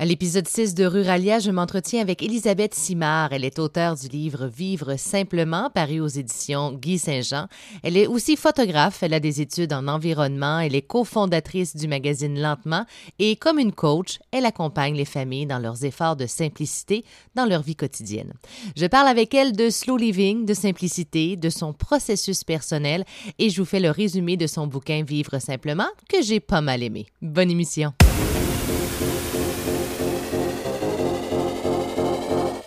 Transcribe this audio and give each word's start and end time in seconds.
À 0.00 0.04
l'épisode 0.04 0.46
6 0.46 0.76
de 0.76 0.84
Ruralia, 0.84 1.40
je 1.40 1.50
m'entretiens 1.50 2.00
avec 2.00 2.22
Elisabeth 2.22 2.72
Simard. 2.72 3.32
Elle 3.32 3.44
est 3.44 3.58
auteure 3.58 3.96
du 3.96 4.06
livre 4.06 4.46
Vivre 4.46 4.94
simplement, 4.94 5.70
paru 5.74 5.98
aux 5.98 6.06
éditions 6.06 6.72
Guy 6.72 6.98
Saint-Jean. 6.98 7.48
Elle 7.82 7.96
est 7.96 8.06
aussi 8.06 8.36
photographe. 8.36 9.02
Elle 9.02 9.12
a 9.12 9.18
des 9.18 9.40
études 9.40 9.72
en 9.72 9.88
environnement. 9.88 10.60
Elle 10.60 10.76
est 10.76 10.82
cofondatrice 10.82 11.74
du 11.74 11.88
magazine 11.88 12.40
Lentement. 12.40 12.86
Et 13.18 13.34
comme 13.34 13.58
une 13.58 13.72
coach, 13.72 14.20
elle 14.30 14.46
accompagne 14.46 14.94
les 14.94 15.04
familles 15.04 15.46
dans 15.46 15.58
leurs 15.58 15.84
efforts 15.84 16.14
de 16.14 16.26
simplicité 16.26 17.04
dans 17.34 17.46
leur 17.46 17.62
vie 17.62 17.74
quotidienne. 17.74 18.34
Je 18.76 18.86
parle 18.86 19.08
avec 19.08 19.34
elle 19.34 19.50
de 19.50 19.68
slow 19.68 19.96
living, 19.96 20.46
de 20.46 20.54
simplicité, 20.54 21.34
de 21.34 21.50
son 21.50 21.72
processus 21.72 22.44
personnel 22.44 23.04
et 23.40 23.50
je 23.50 23.60
vous 23.60 23.66
fais 23.66 23.80
le 23.80 23.90
résumé 23.90 24.36
de 24.36 24.46
son 24.46 24.68
bouquin 24.68 25.02
Vivre 25.02 25.40
simplement 25.40 25.88
que 26.08 26.22
j'ai 26.22 26.38
pas 26.38 26.60
mal 26.60 26.84
aimé. 26.84 27.06
Bonne 27.20 27.50
émission. 27.50 27.94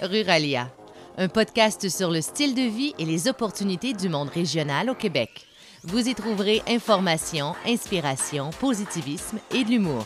Ruralia, 0.02 0.70
un 1.18 1.28
podcast 1.28 1.88
sur 1.90 2.10
le 2.10 2.22
style 2.22 2.56
de 2.56 2.62
vie 2.62 2.94
et 2.98 3.06
les 3.06 3.28
opportunités 3.28 3.94
du 3.94 4.10
monde 4.10 4.30
régional 4.30 4.90
au 4.90 4.96
Québec. 4.96 5.46
Vous 5.84 6.08
y 6.08 6.16
trouverez 6.16 6.62
information, 6.68 7.54
inspiration, 7.68 8.50
positivisme 8.60 9.40
et 9.54 9.64
de 9.64 9.70
l'humour. 9.70 10.06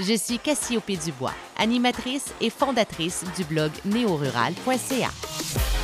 Je 0.00 0.16
suis 0.16 0.38
Cassiopée 0.38 0.96
Dubois, 0.96 1.34
animatrice 1.56 2.34
et 2.40 2.50
fondatrice 2.50 3.24
du 3.36 3.44
blog 3.44 3.70
néorural.ca. 3.84 5.83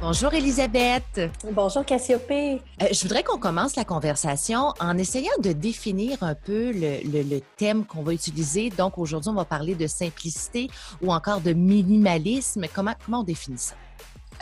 Bonjour 0.00 0.32
Elisabeth. 0.32 1.20
Bonjour 1.50 1.84
Cassiopée. 1.84 2.62
Euh, 2.80 2.86
je 2.92 3.02
voudrais 3.02 3.24
qu'on 3.24 3.38
commence 3.38 3.74
la 3.74 3.84
conversation 3.84 4.72
en 4.78 4.96
essayant 4.96 5.32
de 5.42 5.50
définir 5.50 6.22
un 6.22 6.36
peu 6.36 6.70
le, 6.72 7.40
thème 7.56 7.84
qu'on 7.84 8.02
va 8.04 8.12
utiliser. 8.12 8.70
Donc 8.70 8.96
aujourd'hui, 8.96 9.30
on 9.30 9.34
va 9.34 9.44
parler 9.44 9.74
de 9.74 9.88
simplicité 9.88 10.70
ou 11.02 11.12
encore 11.12 11.40
de 11.40 11.52
minimalisme. 11.52 12.66
Comment, 12.72 12.94
comment 13.04 13.20
on 13.20 13.24
définit 13.24 13.58
ça? 13.58 13.74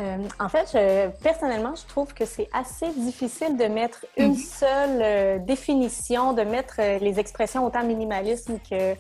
Euh, 0.02 0.18
en 0.38 0.50
fait, 0.50 0.76
personnellement, 1.22 1.74
je 1.74 1.86
trouve 1.86 2.12
que 2.12 2.26
c'est 2.26 2.50
assez 2.52 2.90
difficile 2.90 3.56
de 3.56 3.64
mettre 3.64 4.04
une 4.18 4.32
mhm. 4.32 4.36
seule 4.36 5.00
euh, 5.00 5.38
définition, 5.38 6.34
de 6.34 6.42
mettre 6.42 6.82
les 7.00 7.18
expressions 7.18 7.64
autant 7.64 7.82
minimalisme 7.82 8.58
que 8.68 8.94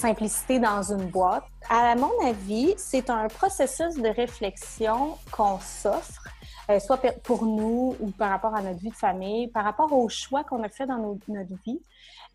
simplicité 0.00 0.58
dans 0.58 0.82
une 0.82 1.06
boîte. 1.06 1.44
À 1.68 1.94
mon 1.94 2.10
avis, 2.26 2.74
c'est 2.78 3.10
un 3.10 3.28
processus 3.28 3.96
de 3.96 4.08
réflexion 4.08 5.16
qu'on 5.30 5.58
s'offre, 5.60 6.24
euh, 6.70 6.80
soit 6.80 6.98
pour 7.22 7.44
nous 7.44 7.94
ou 8.00 8.10
par 8.10 8.30
rapport 8.30 8.54
à 8.54 8.62
notre 8.62 8.80
vie 8.80 8.90
de 8.90 8.94
famille, 8.94 9.48
par 9.48 9.64
rapport 9.64 9.92
aux 9.92 10.08
choix 10.08 10.42
qu'on 10.42 10.62
a 10.62 10.68
fait 10.68 10.86
dans 10.86 10.98
notre 11.28 11.54
vie 11.64 11.80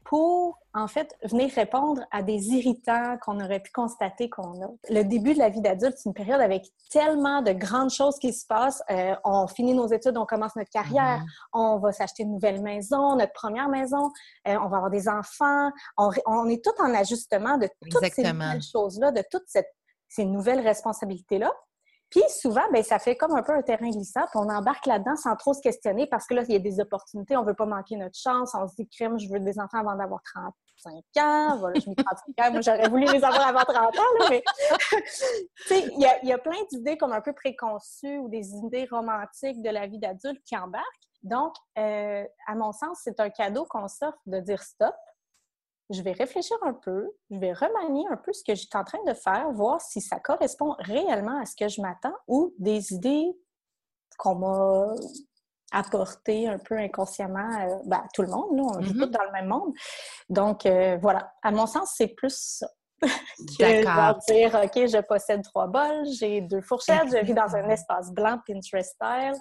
pour, 0.06 0.60
en 0.76 0.88
fait, 0.88 1.18
venir 1.24 1.52
répondre 1.56 2.04
à 2.12 2.22
des 2.22 2.50
irritants 2.50 3.18
qu'on 3.22 3.44
aurait 3.44 3.60
pu 3.60 3.72
constater 3.72 4.30
qu'on 4.30 4.62
a. 4.64 4.68
Le 4.90 5.02
début 5.02 5.34
de 5.34 5.40
la 5.40 5.50
vie 5.50 5.62
d'adulte, 5.62 5.98
c'est 5.98 6.08
une 6.08 6.14
période 6.14 6.40
avec 6.40 6.64
tellement 6.92 7.42
de 7.42 7.52
grandes 7.52 7.90
choses 7.90 8.20
qui 8.20 8.32
se 8.32 8.46
passent. 8.46 8.84
Euh, 8.92 9.16
on 9.24 9.48
finit 9.48 9.74
nos 9.74 9.88
études, 9.88 10.16
on 10.18 10.28
commence 10.28 10.56
notre 10.56 10.70
carrière, 10.70 11.22
mm-hmm. 11.22 11.50
on 11.54 11.80
va 11.80 11.92
s'acheter 11.92 12.22
une 12.22 12.34
nouvelle 12.34 12.62
maison, 12.62 13.16
notre 13.16 13.34
première 13.34 13.68
maison, 13.68 14.12
euh, 14.48 14.56
on 14.62 14.68
va 14.68 14.78
avoir 14.78 14.92
des 14.92 15.10
enfants. 15.10 15.72
On, 15.98 16.48
est 16.50 16.64
tout 16.64 16.80
en 16.80 16.94
ajustement 16.94 17.58
de 17.58 17.68
toutes 17.90 18.06
ces 18.14 18.32
nouvelles 18.32 18.62
choses-là, 18.62 19.12
de 19.12 19.24
toutes 19.32 19.48
ces 20.08 20.26
nouvelles 20.26 20.62
responsabilités-là. 20.62 21.52
Puis 22.10 22.24
souvent, 22.30 22.64
ben, 22.72 22.84
ça 22.84 23.00
fait 23.00 23.16
comme 23.16 23.36
un 23.36 23.44
peu 23.44 23.54
un 23.54 23.62
terrain 23.62 23.90
glissant, 23.90 24.22
puis 24.32 24.36
on 24.36 24.50
embarque 24.50 24.86
là-dedans 24.86 25.16
sans 25.16 25.36
trop 25.36 25.54
se 25.54 25.62
questionner 25.62 26.08
parce 26.08 26.28
que 26.28 26.36
là, 26.36 26.44
il 26.48 26.54
y 26.54 26.56
a 26.56 26.60
des 26.60 26.80
opportunités, 26.80 27.36
on 27.36 27.42
ne 27.42 27.48
veut 27.48 27.56
pas 27.56 27.66
manquer 27.66 27.98
notre 27.98 28.18
chance, 28.18 28.52
on 28.54 28.68
se 28.68 28.76
dit, 28.76 28.88
crime, 28.88 29.20
je 29.20 29.28
veux 29.30 29.40
des 29.40 29.60
enfants 29.60 29.80
avant 29.80 29.96
d'avoir 29.96 30.22
35 30.24 31.24
ans, 31.24 31.58
voilà, 31.58 31.80
je 31.80 31.92
35 31.92 32.48
ans, 32.48 32.52
moi 32.52 32.62
j'aurais 32.62 32.90
voulu 32.90 33.06
les 33.06 33.24
avoir 33.24 33.48
avant 33.48 33.64
30 33.64 33.76
ans, 33.78 34.30
mais 34.30 34.44
il 35.72 36.00
y 36.00 36.06
a, 36.06 36.26
y 36.26 36.32
a 36.32 36.38
plein 36.38 36.62
d'idées 36.72 36.98
comme 36.98 37.12
un 37.12 37.22
peu 37.22 37.34
préconçues 37.34 38.18
ou 38.18 38.30
des 38.30 38.54
idées 38.54 38.88
romantiques 38.90 39.62
de 39.62 39.70
la 39.70 39.88
vie 39.88 40.00
d'adulte 40.00 40.42
qui 40.46 40.56
embarquent. 40.56 40.86
Donc, 41.24 41.56
euh, 41.80 42.24
à 42.48 42.56
mon 42.56 42.72
sens, 42.72 43.00
c'est 43.04 43.20
un 43.20 43.32
cadeau 43.32 43.66
qu'on 43.66 43.88
s'offre 43.88 44.20
de 44.28 44.40
dire 44.40 44.62
stop, 44.62 44.94
je 45.90 46.02
vais 46.02 46.14
réfléchir 46.14 46.58
un 46.64 46.74
peu, 46.74 47.12
je 47.30 47.38
vais 47.38 47.54
remanier 47.54 48.06
un 48.10 48.18
peu 48.18 48.34
ce 48.34 48.44
que 48.44 48.56
j'étais 48.56 48.78
en 48.78 48.84
train 48.84 49.04
de 49.06 49.14
faire, 49.14 49.52
voir 49.52 49.80
si 49.82 50.02
ça 50.02 50.20
correspond 50.20 50.76
réellement 50.80 51.40
à 51.40 51.46
ce 51.46 51.56
que 51.56 51.68
je 51.68 51.82
m'attends 51.82 52.16
ou 52.28 52.54
des 52.58 52.94
idées 52.94 53.32
qu'on 54.18 54.36
m'a 54.36 54.88
apportées 55.72 56.48
un 56.48 56.58
peu 56.58 56.78
inconsciemment 56.78 57.50
euh, 57.60 57.76
ben, 57.86 57.98
à 57.98 58.08
tout 58.14 58.22
le 58.22 58.30
monde. 58.30 58.56
Là, 58.56 58.64
on 58.64 58.80
est 58.80 58.84
mm-hmm. 58.84 59.00
tous 59.00 59.06
dans 59.08 59.24
le 59.24 59.32
même 59.32 59.48
monde. 59.48 59.74
Donc, 60.30 60.66
euh, 60.66 60.98
voilà. 61.02 61.34
À 61.44 61.52
mon 61.52 61.68
sens, 61.68 61.94
c'est 61.96 62.08
plus 62.08 62.36
ça. 62.36 62.68
que 63.02 64.32
dire, 64.32 64.62
OK, 64.64 64.88
je 64.88 65.02
possède 65.02 65.44
trois 65.44 65.68
bols, 65.68 66.06
j'ai 66.18 66.42
deux 66.42 66.62
fourchettes, 66.62 67.10
je 67.12 67.24
vis 67.26 67.34
dans 67.34 67.56
un 67.56 67.70
espace 67.70 68.12
blanc 68.12 68.40
Pinterest 68.48 68.96
style. 68.96 69.34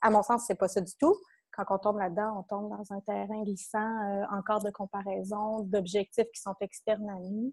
À 0.00 0.10
mon 0.10 0.22
sens, 0.22 0.44
c'est 0.46 0.54
pas 0.54 0.66
ça 0.66 0.80
du 0.80 0.92
tout 0.98 1.14
quand 1.52 1.64
on 1.70 1.78
tombe 1.78 1.98
là-dedans, 1.98 2.38
on 2.38 2.42
tombe 2.42 2.70
dans 2.70 2.94
un 2.94 3.00
terrain 3.00 3.42
glissant 3.42 3.78
euh, 3.78 4.24
encore 4.36 4.62
de 4.62 4.70
comparaison, 4.70 5.60
d'objectifs 5.60 6.30
qui 6.34 6.40
sont 6.40 6.54
externes 6.60 7.08
à 7.10 7.18
nous. 7.18 7.52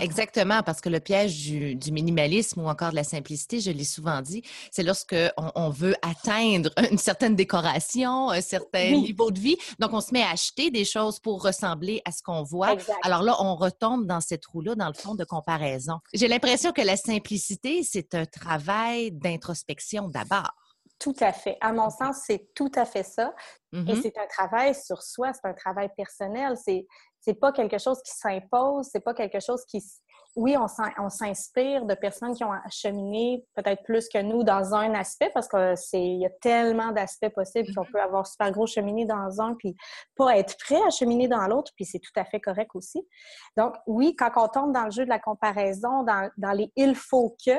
Exactement, 0.00 0.62
parce 0.62 0.80
que 0.80 0.88
le 0.88 1.00
piège 1.00 1.50
du, 1.50 1.92
minimalisme 1.92 2.62
ou 2.62 2.68
encore 2.68 2.90
de 2.90 2.96
la 2.96 3.04
simplicité, 3.04 3.60
je 3.60 3.70
l'ai 3.70 3.84
souvent 3.84 4.22
dit, 4.22 4.42
c'est 4.70 4.82
lorsque 4.82 5.14
on, 5.36 5.68
veut 5.68 5.94
atteindre 6.00 6.70
une 6.90 6.96
certaine 6.96 7.36
décoration, 7.36 8.30
un 8.30 8.40
certain 8.40 8.90
niveau 8.90 9.30
de 9.30 9.38
vie. 9.38 9.56
Donc, 9.78 9.92
on 9.92 10.00
se 10.00 10.12
met 10.12 10.22
à 10.22 10.30
acheter 10.30 10.70
des 10.70 10.86
choses 10.86 11.20
pour 11.20 11.42
ressembler 11.42 12.00
à 12.06 12.12
ce 12.12 12.22
qu'on 12.22 12.42
voit. 12.42 12.74
Alors 13.02 13.22
là, 13.22 13.36
on 13.40 13.54
retombe 13.54 14.06
dans 14.06 14.20
cette 14.20 14.46
roue-là, 14.46 14.76
dans 14.76 14.88
le 14.88 14.94
fond 14.94 15.14
de 15.14 15.24
comparaison. 15.24 15.98
J'ai 16.14 16.28
l'impression 16.28 16.72
que 16.72 16.82
la 16.82 16.96
simplicité, 16.96 17.82
c'est 17.82 18.14
un 18.14 18.24
travail 18.24 19.12
d'introspection 19.12 20.08
d'abord. 20.08 20.52
Tout 21.02 21.16
à 21.18 21.32
fait. 21.32 21.58
À 21.60 21.72
mon 21.72 21.90
sens, 21.90 22.22
c'est 22.26 22.54
tout 22.54 22.70
à 22.76 22.84
fait 22.84 23.02
ça. 23.02 23.34
Et 23.72 23.78
mm-hmm. 23.78 24.02
c'est 24.02 24.16
un 24.18 24.26
travail 24.28 24.72
sur 24.72 25.02
soi, 25.02 25.32
c'est 25.32 25.48
un 25.48 25.52
travail 25.52 25.90
personnel. 25.96 26.56
C'est 26.56 26.86
c'est 27.20 27.34
pas 27.34 27.52
quelque 27.52 27.78
chose 27.78 28.00
qui 28.02 28.12
s'impose, 28.12 28.88
c'est 28.90 29.00
pas 29.00 29.14
quelque 29.14 29.40
chose 29.40 29.64
qui 29.64 29.82
oui, 30.34 30.56
on 30.56 31.08
s'inspire 31.10 31.84
de 31.84 31.94
personnes 31.94 32.34
qui 32.34 32.42
ont 32.42 32.54
cheminé 32.70 33.44
peut-être 33.54 33.82
plus 33.82 34.08
que 34.08 34.22
nous 34.22 34.44
dans 34.44 34.74
un 34.74 34.94
aspect 34.94 35.30
parce 35.34 35.46
que 35.46 35.74
c'est 35.76 36.00
il 36.00 36.20
y 36.20 36.26
a 36.26 36.30
tellement 36.40 36.90
d'aspects 36.90 37.28
possibles 37.34 37.68
qu'on 37.74 37.82
mm-hmm. 37.82 37.92
peut 37.92 38.00
avoir 38.00 38.26
super 38.26 38.50
gros 38.50 38.66
cheminé 38.66 39.04
dans 39.04 39.42
un 39.42 39.54
puis 39.54 39.76
pas 40.16 40.38
être 40.38 40.56
prêt 40.58 40.80
à 40.86 40.90
cheminer 40.90 41.28
dans 41.28 41.46
l'autre 41.48 41.72
puis 41.76 41.84
c'est 41.84 41.98
tout 41.98 42.12
à 42.16 42.24
fait 42.24 42.40
correct 42.40 42.70
aussi. 42.74 43.06
Donc 43.58 43.74
oui, 43.86 44.16
quand 44.16 44.30
on 44.36 44.48
tombe 44.48 44.72
dans 44.72 44.84
le 44.84 44.90
jeu 44.90 45.04
de 45.04 45.10
la 45.10 45.18
comparaison, 45.18 46.04
dans, 46.04 46.30
dans 46.38 46.52
les 46.52 46.72
il 46.76 46.94
faut 46.94 47.36
que, 47.44 47.58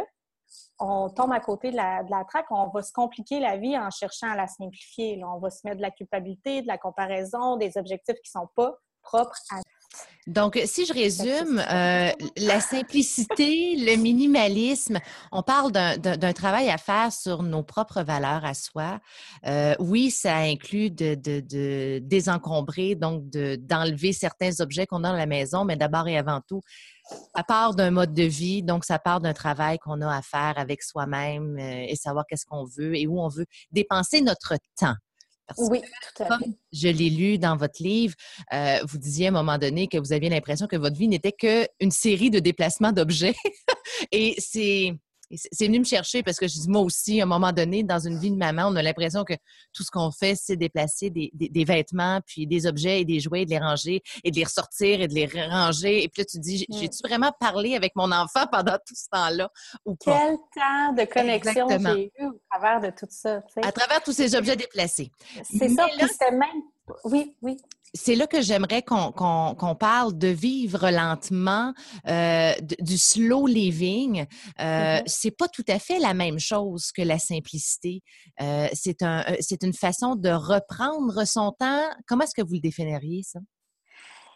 on 0.79 1.09
tombe 1.09 1.31
à 1.31 1.39
côté 1.39 1.71
de 1.71 1.75
la, 1.77 2.03
traque, 2.27 2.47
on 2.51 2.67
va 2.69 2.81
se 2.81 2.91
compliquer 2.91 3.39
la 3.39 3.57
vie 3.57 3.77
en 3.77 3.89
cherchant 3.89 4.31
à 4.31 4.35
la 4.35 4.47
simplifier. 4.47 5.21
On 5.23 5.39
va 5.39 5.49
se 5.49 5.61
mettre 5.63 5.77
de 5.77 5.81
la 5.81 5.91
culpabilité, 5.91 6.61
de 6.61 6.67
la 6.67 6.77
comparaison, 6.77 7.57
des 7.57 7.77
objectifs 7.77 8.17
qui 8.23 8.35
ne 8.35 8.41
sont 8.41 8.49
pas 8.55 8.75
propres 9.01 9.37
à 9.51 9.61
donc, 10.27 10.59
si 10.65 10.85
je 10.85 10.93
résume, 10.93 11.59
euh, 11.59 12.11
la 12.37 12.59
simplicité, 12.61 13.75
le 13.77 13.97
minimalisme, 13.97 14.99
on 15.31 15.43
parle 15.43 15.71
d'un 15.71 16.33
travail 16.33 16.69
à 16.69 16.77
faire 16.77 17.11
sur 17.11 17.43
nos 17.43 17.63
propres 17.63 18.03
valeurs 18.03 18.45
à 18.45 18.53
soi. 18.53 18.99
Euh, 19.45 19.75
oui, 19.79 20.11
ça 20.11 20.37
inclut 20.37 20.91
de, 20.91 21.99
désencombrer, 21.99 22.95
donc 22.95 23.29
d'enlever 23.29 24.13
certains 24.13 24.61
objets 24.61 24.85
qu'on 24.85 25.03
a 25.03 25.09
dans 25.09 25.17
la 25.17 25.25
maison, 25.25 25.65
mais 25.65 25.75
d'abord 25.75 26.07
et 26.07 26.17
avant 26.17 26.39
tout, 26.47 26.61
ça 27.35 27.43
part 27.43 27.75
d'un 27.75 27.91
mode 27.91 28.13
de 28.13 28.23
vie, 28.23 28.63
donc 28.63 28.85
ça 28.85 28.99
part 28.99 29.19
d'un 29.19 29.33
travail 29.33 29.77
qu'on 29.79 29.99
a 30.01 30.15
à 30.15 30.21
faire 30.21 30.53
avec 30.55 30.83
soi-même 30.83 31.57
euh, 31.59 31.85
et 31.87 31.95
savoir 31.97 32.25
qu'est-ce 32.27 32.45
qu'on 32.45 32.63
veut 32.63 32.95
et 32.95 33.07
où 33.07 33.19
on 33.19 33.27
veut 33.27 33.45
dépenser 33.71 34.21
notre 34.21 34.55
temps. 34.79 34.95
Oui, 35.57 35.81
tout 35.81 36.23
à 36.23 36.37
fait. 36.37 36.45
Je 36.71 36.87
l'ai 36.87 37.09
lu 37.09 37.37
dans 37.37 37.57
votre 37.57 37.81
livre. 37.81 38.15
Euh, 38.53 38.79
vous 38.87 38.97
disiez 38.97 39.27
à 39.27 39.29
un 39.29 39.33
moment 39.33 39.57
donné 39.57 39.87
que 39.87 39.97
vous 39.97 40.13
aviez 40.13 40.29
l'impression 40.29 40.67
que 40.67 40.75
votre 40.75 40.97
vie 40.97 41.07
n'était 41.07 41.33
qu'une 41.33 41.91
série 41.91 42.29
de 42.29 42.39
déplacements 42.39 42.91
d'objets. 42.91 43.35
et 44.11 44.35
c'est 44.37 44.93
c'est 45.51 45.65
venu 45.65 45.79
me 45.79 45.83
chercher 45.83 46.23
parce 46.23 46.37
que 46.37 46.47
je 46.47 46.53
dis, 46.53 46.69
moi 46.69 46.81
aussi, 46.81 47.19
à 47.19 47.23
un 47.23 47.27
moment 47.27 47.51
donné, 47.51 47.83
dans 47.83 47.99
une 47.99 48.17
vie 48.17 48.31
de 48.31 48.35
maman, 48.35 48.67
on 48.67 48.75
a 48.75 48.81
l'impression 48.81 49.23
que 49.23 49.33
tout 49.73 49.83
ce 49.83 49.91
qu'on 49.91 50.11
fait, 50.11 50.35
c'est 50.35 50.55
déplacer 50.55 51.09
des, 51.09 51.65
vêtements, 51.65 52.19
puis 52.25 52.47
des 52.47 52.65
objets 52.65 53.01
et 53.01 53.05
des 53.05 53.19
jouets, 53.19 53.45
de 53.45 53.51
les 53.51 53.59
ranger 53.59 54.01
et 54.23 54.31
de 54.31 54.35
les 54.35 54.43
ressortir 54.43 55.01
et 55.01 55.07
de 55.07 55.13
les 55.13 55.25
ranger. 55.25 56.03
Et 56.03 56.09
puis 56.09 56.21
là, 56.21 56.25
tu 56.25 56.39
dis, 56.39 56.65
mm. 56.69 56.77
j'ai-tu 56.77 56.99
vraiment 57.03 57.31
parlé 57.39 57.75
avec 57.75 57.95
mon 57.95 58.11
enfant 58.11 58.45
pendant 58.51 58.77
tout 58.85 58.95
ce 58.95 59.07
temps-là 59.11 59.49
ou 59.85 59.95
pas? 59.95 60.19
Quel 60.19 60.37
temps 60.53 60.93
de 60.93 61.05
connexion 61.05 61.67
j'ai 61.69 62.11
eu 62.19 62.25
au 62.27 62.39
travers 62.51 62.81
de 62.81 62.89
tout 62.89 63.07
ça? 63.09 63.41
À 63.61 63.71
travers 63.71 64.01
tous 64.03 64.13
ces 64.13 64.35
objets 64.35 64.55
déplacés. 64.55 65.11
C'est 65.43 65.69
ça, 65.69 65.87
puis 65.87 66.07
c'est 66.19 66.31
même 66.31 66.61
oui, 67.05 67.35
oui. 67.41 67.57
C'est 67.95 68.15
là 68.15 68.25
que 68.25 68.41
j'aimerais 68.41 68.81
qu'on 68.81 69.75
parle 69.79 70.17
de 70.17 70.27
vivre 70.27 70.89
lentement, 70.89 71.73
euh, 72.07 72.53
du 72.79 72.97
slow 72.97 73.45
living. 73.45 74.25
Euh, 74.59 74.63
mm-hmm. 74.63 75.03
C'est 75.05 75.31
pas 75.31 75.47
tout 75.47 75.65
à 75.67 75.77
fait 75.77 75.99
la 75.99 76.15
même 76.15 76.39
chose 76.39 76.91
que 76.91 77.03
la 77.03 77.19
simplicité. 77.19 78.01
Euh, 78.41 78.67
c'est 78.73 79.03
un, 79.03 79.23
c'est 79.41 79.63
une 79.63 79.73
façon 79.73 80.15
de 80.15 80.29
reprendre 80.29 81.25
son 81.25 81.51
temps. 81.51 81.87
Comment 82.07 82.23
est-ce 82.23 82.33
que 82.33 82.41
vous 82.41 82.55
le 82.55 82.61
définiriez 82.61 83.21
ça? 83.23 83.39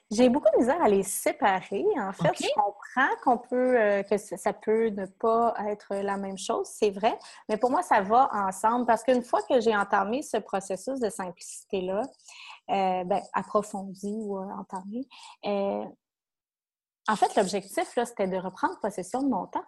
J'ai 0.10 0.30
beaucoup 0.30 0.50
de 0.54 0.60
misère 0.60 0.82
à 0.82 0.88
les 0.88 1.04
séparer. 1.04 1.86
En 1.98 2.14
fait, 2.14 2.32
je 2.40 2.48
comprends 2.56 3.16
qu'on 3.24 3.38
peut 3.38 3.78
euh, 3.78 4.04
que 4.04 4.18
ça 4.18 4.54
peut 4.54 4.88
ne 4.88 5.06
pas 5.06 5.54
être 5.68 5.96
la 5.96 6.18
même 6.18 6.38
chose, 6.38 6.68
c'est 6.72 6.92
vrai, 6.92 7.18
mais 7.50 7.58
pour 7.58 7.70
moi, 7.70 7.82
ça 7.82 8.02
va 8.02 8.30
ensemble 8.32 8.86
parce 8.86 9.04
qu'une 9.04 9.24
fois 9.24 9.42
que 9.44 9.60
j'ai 9.60 9.76
entamé 9.76 10.22
ce 10.22 10.38
processus 10.38 11.00
de 11.00 11.10
simplicité-là, 11.10 12.02
euh, 12.70 13.04
ben, 13.04 13.22
approfondi 13.34 14.14
ou 14.16 14.38
entamé, 14.40 15.08
en 17.10 17.16
fait, 17.16 17.36
l'objectif, 17.36 17.88
c'était 17.96 18.28
de 18.28 18.38
reprendre 18.38 18.80
possession 18.82 19.22
de 19.24 19.30
mon 19.30 19.48
temps. 19.48 19.64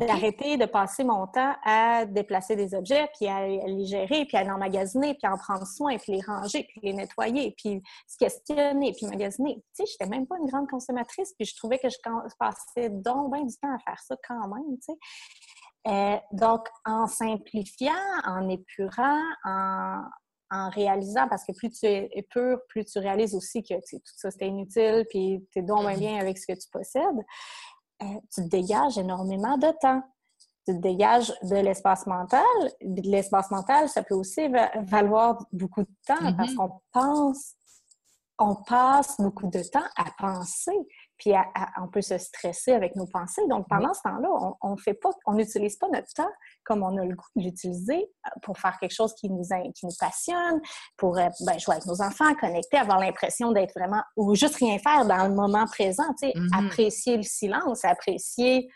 D'arrêter 0.00 0.56
de 0.56 0.64
passer 0.64 1.04
mon 1.04 1.26
temps 1.26 1.54
à 1.64 2.06
déplacer 2.06 2.56
des 2.56 2.74
objets, 2.74 3.08
puis 3.14 3.28
à, 3.28 3.46
les 3.46 3.84
gérer, 3.84 4.24
puis 4.24 4.36
à 4.36 4.44
les 4.44 4.50
emmagasiner, 4.50 5.14
puis 5.14 5.26
à 5.26 5.34
en 5.34 5.36
prendre 5.36 5.66
soin, 5.66 5.98
puis 5.98 6.12
les 6.12 6.22
ranger, 6.22 6.64
puis 6.68 6.80
les 6.82 6.94
nettoyer, 6.94 7.54
puis 7.58 7.82
se 8.08 8.16
questionner, 8.16 8.92
puis 8.92 9.06
magasiner. 9.06 9.56
Tu 9.76 9.84
sais, 9.84 9.92
j'étais 9.92 10.10
même 10.10 10.26
pas 10.26 10.36
une 10.38 10.46
grande 10.46 10.68
consommatrice, 10.68 11.34
puis 11.34 11.44
je 11.44 11.54
trouvais 11.56 11.78
que 11.78 11.90
je 11.90 11.98
passais 12.38 12.88
donc 12.88 13.34
bien 13.34 13.44
du 13.44 13.54
temps 13.56 13.74
à 13.74 13.78
faire 13.78 14.00
ça 14.00 14.16
quand 14.26 14.48
même, 14.48 14.78
tu 14.78 14.92
sais. 14.92 14.98
Euh, 15.88 16.16
donc, 16.32 16.68
en 16.84 17.06
simplifiant, 17.06 17.92
en 18.24 18.48
épurant, 18.48 19.20
en, 19.44 20.02
en 20.52 20.68
réalisant, 20.68 21.26
parce 21.28 21.44
que 21.44 21.52
plus 21.52 21.70
tu 21.70 21.86
es 21.86 22.26
pur, 22.30 22.58
plus 22.68 22.84
tu 22.84 22.98
réalises 22.98 23.34
aussi 23.34 23.62
que 23.62 23.74
tout 23.74 24.00
ça, 24.04 24.30
c'était 24.30 24.48
inutile, 24.48 25.06
puis 25.08 25.44
tu 25.50 25.58
es 25.58 25.62
donc 25.62 25.90
bien 25.96 26.20
avec 26.20 26.38
ce 26.38 26.46
que 26.46 26.58
tu 26.58 26.68
possèdes, 26.70 27.24
tu 28.34 28.42
te 28.42 28.48
dégages 28.48 28.98
énormément 28.98 29.56
de 29.56 29.68
temps. 29.80 30.02
Tu 30.66 30.74
te 30.74 30.80
dégages 30.80 31.32
de 31.42 31.56
l'espace 31.56 32.06
mental. 32.06 32.42
De 32.80 33.02
l'espace 33.02 33.50
mental, 33.50 33.88
ça 33.88 34.02
peut 34.02 34.14
aussi 34.14 34.48
valoir 34.82 35.44
beaucoup 35.52 35.82
de 35.82 35.94
temps 36.06 36.34
parce 36.36 36.52
mm-hmm. 36.52 36.56
qu'on 36.56 36.80
pense, 36.92 37.54
on 38.38 38.54
passe 38.56 39.16
beaucoup 39.18 39.48
de 39.48 39.62
temps 39.62 39.88
à 39.96 40.04
penser 40.18 40.76
puis 41.22 41.32
on 41.80 41.86
peut 41.86 42.02
se 42.02 42.18
stresser 42.18 42.72
avec 42.72 42.96
nos 42.96 43.06
pensées. 43.06 43.46
Donc, 43.48 43.68
pendant 43.68 43.94
ce 43.94 44.00
temps-là, 44.02 44.56
on 44.60 44.76
fait 44.76 44.94
pas, 44.94 45.10
on 45.24 45.34
n'utilise 45.34 45.76
pas 45.76 45.86
notre 45.88 46.12
temps 46.14 46.30
comme 46.64 46.82
on 46.82 46.98
a 46.98 47.04
le 47.04 47.14
goût 47.14 47.26
de 47.36 47.44
l'utiliser 47.44 48.10
euh, 48.26 48.30
pour 48.42 48.58
faire 48.58 48.76
quelque 48.80 48.94
chose 48.94 49.14
qui 49.14 49.30
nous, 49.30 49.44
qui 49.72 49.86
nous 49.86 49.94
passionne, 50.00 50.60
pour 50.96 51.16
euh, 51.18 51.28
ben, 51.46 51.58
jouer 51.60 51.76
avec 51.76 51.86
nos 51.86 52.02
enfants, 52.02 52.34
connecter, 52.34 52.76
avoir 52.76 52.98
l'impression 52.98 53.52
d'être 53.52 53.72
vraiment, 53.78 54.02
ou 54.16 54.34
juste 54.34 54.56
rien 54.56 54.78
faire 54.80 55.06
dans 55.06 55.28
le 55.28 55.34
moment 55.34 55.66
présent, 55.66 56.12
tu 56.20 56.26
sais, 56.26 56.32
mm-hmm. 56.34 56.66
apprécier 56.66 57.16
le 57.16 57.22
silence, 57.22 57.84
apprécier, 57.84 58.68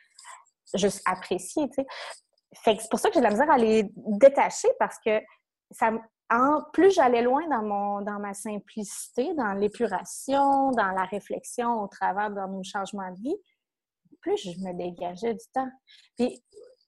juste 0.74 1.02
apprécier, 1.04 1.68
tu 1.68 1.82
sais. 1.82 1.86
Fait 2.62 2.76
que 2.76 2.82
c'est 2.82 2.90
pour 2.90 3.00
ça 3.00 3.08
que 3.08 3.14
j'ai 3.14 3.20
de 3.20 3.24
la 3.24 3.32
misère 3.32 3.50
à 3.50 3.58
les 3.58 3.90
détacher 3.96 4.68
parce 4.78 4.98
que 5.04 5.20
ça, 5.72 5.90
en, 6.30 6.62
plus 6.72 6.90
j'allais 6.90 7.22
loin 7.22 7.46
dans, 7.48 7.62
mon, 7.62 8.00
dans 8.00 8.18
ma 8.18 8.34
simplicité, 8.34 9.32
dans 9.34 9.52
l'épuration, 9.52 10.70
dans 10.72 10.90
la 10.90 11.04
réflexion 11.04 11.82
au 11.82 11.86
travers 11.86 12.30
de 12.30 12.40
nos 12.52 12.64
changements 12.64 13.10
de 13.12 13.20
vie, 13.20 13.36
plus 14.20 14.36
je 14.36 14.50
me 14.60 14.72
dégageais 14.72 15.34
du 15.34 15.44
temps. 15.52 15.68
Puis 16.16 16.42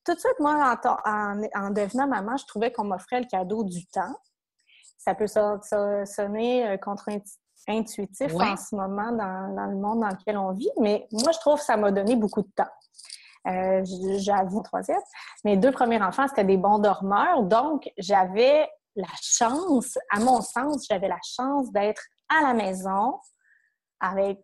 tout 0.04 0.14
de 0.14 0.18
suite, 0.18 0.40
moi, 0.40 0.76
en, 1.04 1.70
devenant 1.70 2.06
maman, 2.06 2.36
je 2.36 2.46
trouvais 2.46 2.72
qu'on 2.72 2.84
m'offrait 2.84 3.20
le 3.20 3.26
cadeau 3.26 3.62
du 3.62 3.86
temps. 3.86 4.14
Ça 4.96 5.14
peut 5.14 5.26
sonner 5.26 6.66
euh, 6.66 6.76
contre-intuitif 6.78 8.34
en 8.34 8.56
ce 8.56 8.74
moment 8.74 9.12
dans, 9.12 9.66
le 9.66 9.76
monde 9.76 10.00
dans 10.00 10.08
lequel 10.08 10.38
on 10.38 10.52
vit, 10.52 10.70
mais 10.80 11.06
moi, 11.12 11.30
je 11.32 11.38
trouve 11.38 11.58
que 11.58 11.64
ça 11.64 11.76
m'a 11.76 11.92
donné 11.92 12.16
beaucoup 12.16 12.42
de 12.42 12.50
temps. 12.56 12.70
Euh, 13.46 13.82
j'avoue, 14.18 14.62
troisième. 14.62 14.98
Mes 15.44 15.56
deux 15.56 15.70
premiers 15.70 16.02
enfants, 16.02 16.26
c'était 16.26 16.44
des 16.44 16.56
bons 16.56 16.78
dormeurs, 16.78 17.42
donc 17.44 17.90
j'avais 17.98 18.68
la 19.00 19.08
chance, 19.22 19.98
à 20.10 20.20
mon 20.20 20.40
sens, 20.40 20.86
j'avais 20.88 21.08
la 21.08 21.20
chance 21.22 21.70
d'être 21.72 22.02
à 22.28 22.42
la 22.42 22.54
maison 22.54 23.18
avec 24.00 24.38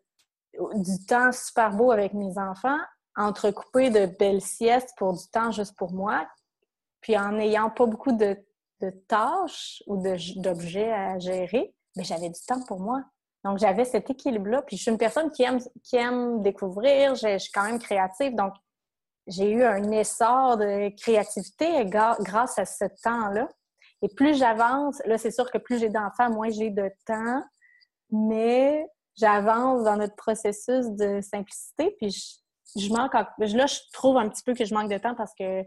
du 0.75 1.05
temps 1.07 1.33
super 1.33 1.71
beau 1.71 1.91
avec 1.91 2.15
mes 2.15 2.39
enfants, 2.39 2.79
entrecoupé 3.17 3.91
de 3.91 4.07
belles 4.07 4.43
siestes 4.43 4.91
pour 4.97 5.13
du 5.13 5.27
temps 5.33 5.51
juste 5.51 5.77
pour 5.77 5.93
moi, 5.93 6.27
puis 7.01 7.17
en 7.19 7.33
n'ayant 7.33 7.71
pas 7.71 7.87
beaucoup 7.87 8.13
de, 8.13 8.37
tâches 9.09 9.83
ou 9.87 9.97
d'objets 10.37 10.93
à 10.93 11.19
gérer, 11.19 11.75
mais 11.97 12.05
j'avais 12.05 12.29
du 12.29 12.41
temps 12.47 12.63
pour 12.65 12.81
moi. 12.81 13.03
Donc, 13.43 13.59
j'avais 13.59 13.87
cet 13.87 14.11
équilibre-là. 14.11 14.61
Puis, 14.61 14.77
je 14.77 14.83
suis 14.83 14.91
une 14.91 14.99
personne 14.99 15.31
qui 15.31 15.43
aime, 15.43 15.59
qui 15.83 15.97
aime 15.97 16.43
découvrir. 16.43 17.15
Je, 17.15 17.39
suis 17.39 17.51
quand 17.51 17.65
même 17.65 17.79
créative. 17.79 18.35
Donc, 18.35 18.53
j'ai 19.27 19.51
eu 19.51 19.65
un 19.65 19.91
essor 19.91 20.59
de 20.59 20.95
créativité 21.01 21.87
grâce 21.87 22.59
à 22.59 22.67
ce 22.67 22.85
temps-là. 23.03 23.49
Et 24.05 24.09
plus 24.09 24.37
j'avance, 24.39 25.01
là, 25.07 25.17
c'est 25.17 25.31
sûr 25.31 25.51
que 25.51 25.57
plus 25.57 25.79
j'ai 25.79 25.89
d'enfants, 25.89 26.29
moins 26.29 26.51
j'ai 26.51 26.69
de 26.69 26.91
temps, 27.07 27.43
mais 28.11 28.87
j'avance 29.17 29.83
dans 29.83 29.97
notre 29.97 30.15
processus 30.15 30.91
de 30.91 31.23
simplicité, 31.23 31.97
puis 31.99 32.11
je, 32.77 32.93
manque, 32.93 33.15
là, 33.15 33.27
je 33.39 33.79
trouve 33.95 34.19
un 34.19 34.29
petit 34.29 34.43
peu 34.43 34.53
que 34.53 34.67
je 34.67 34.75
manque 34.75 34.91
de 34.91 34.99
temps 34.99 35.15
parce 35.15 35.33
que, 35.39 35.63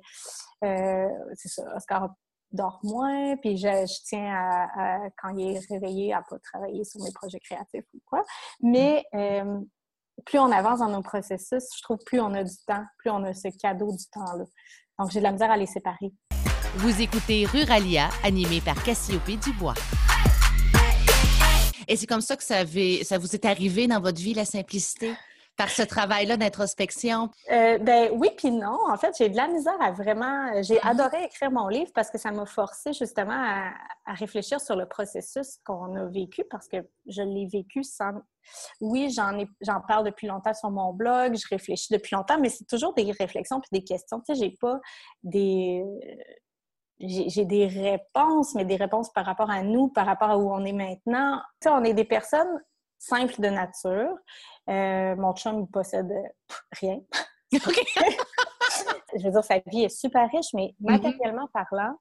euh, 0.63 1.09
c'est 1.33 1.47
ça, 1.47 1.63
Oscar 1.75 2.09
dort 2.51 2.79
moins, 2.83 3.35
puis 3.37 3.57
je, 3.57 4.03
tiens 4.05 4.31
à, 4.31 4.99
quand 5.19 5.35
il 5.35 5.55
est 5.55 5.59
réveillé, 5.71 6.13
à 6.13 6.21
pas 6.21 6.37
travailler 6.37 6.83
sur 6.83 7.01
mes 7.01 7.11
projets 7.13 7.39
créatifs 7.39 7.85
ou 7.95 7.99
quoi. 8.05 8.23
Mais 8.61 9.03
euh, 9.15 9.59
plus 10.27 10.37
on 10.37 10.51
avance 10.51 10.77
dans 10.77 10.89
nos 10.89 11.01
processus, 11.01 11.63
je 11.75 11.81
trouve 11.81 11.97
plus 12.05 12.19
on 12.19 12.35
a 12.35 12.43
du 12.43 12.55
temps, 12.67 12.85
plus 12.99 13.09
on 13.09 13.23
a 13.23 13.33
ce 13.33 13.47
cadeau 13.59 13.91
du 13.91 14.05
temps-là. 14.11 14.45
Donc, 14.99 15.09
j'ai 15.09 15.19
de 15.19 15.23
la 15.23 15.31
misère 15.31 15.49
à 15.49 15.57
les 15.57 15.65
séparer. 15.65 16.11
Vous 16.79 17.01
écoutez 17.01 17.47
Ruralia, 17.47 18.07
animé 18.23 18.61
par 18.61 18.81
Cassiope 18.83 19.31
Dubois. 19.43 19.73
Et 21.87 21.95
c'est 21.95 22.05
comme 22.05 22.21
ça 22.21 22.35
que 22.37 22.43
ça, 22.43 22.57
ça 23.03 23.17
vous 23.17 23.33
est 23.35 23.45
arrivé 23.45 23.87
dans 23.87 23.99
votre 23.99 24.21
vie, 24.21 24.35
la 24.35 24.45
simplicité? 24.45 25.15
par 25.55 25.71
ce 25.71 25.81
travail-là 25.81 26.37
d'introspection? 26.37 27.31
Euh, 27.49 27.79
ben 27.79 28.11
oui, 28.13 28.29
puis 28.37 28.51
non. 28.51 28.77
En 28.87 28.95
fait, 28.95 29.15
j'ai 29.17 29.27
de 29.27 29.35
la 29.35 29.47
misère 29.47 29.81
à 29.81 29.91
vraiment. 29.91 30.61
J'ai 30.61 30.75
mm-hmm. 30.75 30.87
adoré 30.87 31.23
écrire 31.23 31.49
mon 31.49 31.67
livre 31.67 31.89
parce 31.95 32.11
que 32.11 32.19
ça 32.19 32.29
m'a 32.29 32.45
forcé 32.45 32.93
justement 32.93 33.33
à, 33.33 33.73
réfléchir 34.13 34.61
sur 34.61 34.75
le 34.75 34.85
processus 34.85 35.57
qu'on 35.65 35.95
a 35.95 36.05
vécu 36.05 36.43
parce 36.47 36.67
que 36.67 36.77
je 37.07 37.23
l'ai 37.23 37.47
vécu 37.47 37.83
sans. 37.83 38.11
Oui, 38.81 39.09
j'en 39.09 39.35
ai, 39.39 39.47
j'en 39.61 39.81
parle 39.81 40.05
depuis 40.05 40.27
longtemps 40.27 40.53
sur 40.53 40.69
mon 40.69 40.93
blog, 40.93 41.35
je 41.35 41.47
réfléchis 41.49 41.91
depuis 41.91 42.15
longtemps, 42.15 42.39
mais 42.39 42.49
c'est 42.49 42.65
toujours 42.65 42.93
des 42.93 43.11
réflexions 43.11 43.59
puis 43.59 43.79
des 43.79 43.83
questions. 43.83 44.19
Tu 44.19 44.35
sais, 44.35 44.39
j'ai 44.39 44.55
pas 44.61 44.79
des 45.23 45.83
j'ai 46.99 47.45
des 47.45 47.67
réponses, 47.67 48.55
mais 48.55 48.65
des 48.65 48.75
réponses 48.75 49.11
par 49.11 49.25
rapport 49.25 49.49
à 49.49 49.61
nous, 49.61 49.89
par 49.89 50.05
rapport 50.05 50.29
à 50.29 50.37
où 50.37 50.51
on 50.51 50.65
est 50.65 50.73
maintenant. 50.73 51.41
Tu 51.61 51.67
sais, 51.67 51.69
on 51.69 51.83
est 51.83 51.93
des 51.93 52.05
personnes 52.05 52.61
simples 52.97 53.39
de 53.39 53.47
nature. 53.47 54.15
Euh, 54.69 55.15
mon 55.15 55.33
chum, 55.35 55.61
il 55.61 55.67
possède 55.67 56.11
rien. 56.79 56.99
Je 57.51 59.23
veux 59.23 59.31
dire, 59.31 59.43
sa 59.43 59.59
vie 59.65 59.83
est 59.83 59.89
super 59.89 60.29
riche, 60.29 60.53
mais 60.53 60.75
mm-hmm. 60.81 60.91
matériellement 60.91 61.47
parlant, 61.53 61.95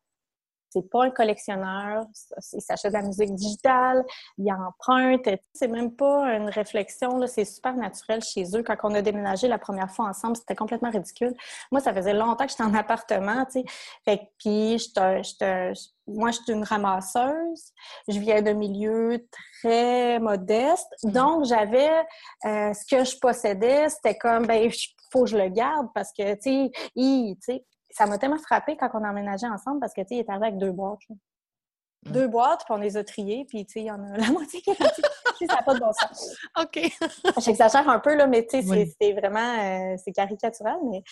c'est 0.70 0.88
pas 0.90 1.04
un 1.04 1.10
collectionneur, 1.10 2.06
il 2.52 2.60
s'achète 2.60 2.92
de 2.92 2.98
la 2.98 3.02
musique 3.02 3.34
digitale, 3.34 4.04
il 4.38 4.52
emprunte. 4.52 5.28
C'est 5.52 5.68
même 5.68 5.94
pas 5.94 6.34
une 6.34 6.48
réflexion, 6.48 7.26
c'est 7.26 7.44
super 7.44 7.74
naturel 7.74 8.22
chez 8.22 8.44
eux. 8.54 8.62
Quand 8.62 8.76
on 8.82 8.94
a 8.94 9.02
déménagé 9.02 9.48
la 9.48 9.58
première 9.58 9.90
fois 9.90 10.06
ensemble, 10.06 10.36
c'était 10.36 10.54
complètement 10.54 10.90
ridicule. 10.90 11.34
Moi, 11.70 11.80
ça 11.80 11.94
faisait 11.94 12.14
longtemps 12.14 12.44
que 12.44 12.50
j'étais 12.50 12.64
en 12.64 12.74
appartement, 12.74 13.44
tu 13.46 13.60
sais. 13.60 13.64
Fait 14.04 14.30
puis, 14.38 14.78
moi, 16.06 16.30
je 16.30 16.36
suis 16.42 16.52
une 16.52 16.64
ramasseuse. 16.64 17.72
Je 18.08 18.18
viens 18.18 18.42
d'un 18.42 18.54
milieu 18.54 19.26
très 19.60 20.18
modeste. 20.18 20.88
Mm. 21.02 21.10
Donc, 21.10 21.44
j'avais 21.46 21.90
euh, 22.44 22.72
ce 22.72 22.86
que 22.86 23.04
je 23.04 23.18
possédais, 23.18 23.88
c'était 23.88 24.16
comme, 24.16 24.46
ben, 24.46 24.62
il 24.62 24.72
faut 25.10 25.24
que 25.24 25.30
je 25.30 25.36
le 25.36 25.48
garde 25.48 25.88
parce 25.94 26.12
que, 26.12 26.34
tu 26.34 26.70
sais, 27.40 27.64
ça 27.96 28.06
m'a 28.06 28.18
tellement 28.18 28.38
frappé 28.38 28.76
quand 28.76 28.90
on 28.92 29.04
a 29.04 29.10
emménagé 29.10 29.46
ensemble 29.46 29.80
parce 29.80 29.94
que, 29.94 30.02
tu 30.02 30.08
sais, 30.08 30.14
il 30.16 30.18
est 30.20 30.28
arrivé 30.28 30.46
avec 30.48 30.58
deux 30.58 30.72
boîtes. 30.72 31.00
Mm. 31.08 32.12
Deux 32.12 32.28
boîtes, 32.28 32.64
puis 32.64 32.74
on 32.74 32.76
les 32.76 32.96
a 32.96 33.04
triées, 33.04 33.46
puis, 33.48 33.64
tu 33.64 33.72
sais, 33.72 33.80
il 33.80 33.86
y 33.86 33.90
en 33.90 34.02
a 34.02 34.16
la 34.18 34.26
moitié 34.32 34.60
qui 34.60 34.70
est 34.70 34.74
partie. 34.74 35.02
ça 35.48 35.54
n'a 35.54 35.62
pas 35.62 35.74
de 35.74 35.80
bon 35.80 35.92
sens. 35.92 36.36
OK. 36.60 36.78
J'exagère 37.38 37.88
un 37.88 37.98
peu, 37.98 38.14
là, 38.14 38.26
mais, 38.26 38.46
tu 38.46 38.62
sais, 38.62 38.94
c'est 39.00 39.12
vraiment... 39.12 39.58
Euh, 39.58 39.96
c'est 40.04 40.12
caricatural, 40.12 40.76
mais... 40.90 41.02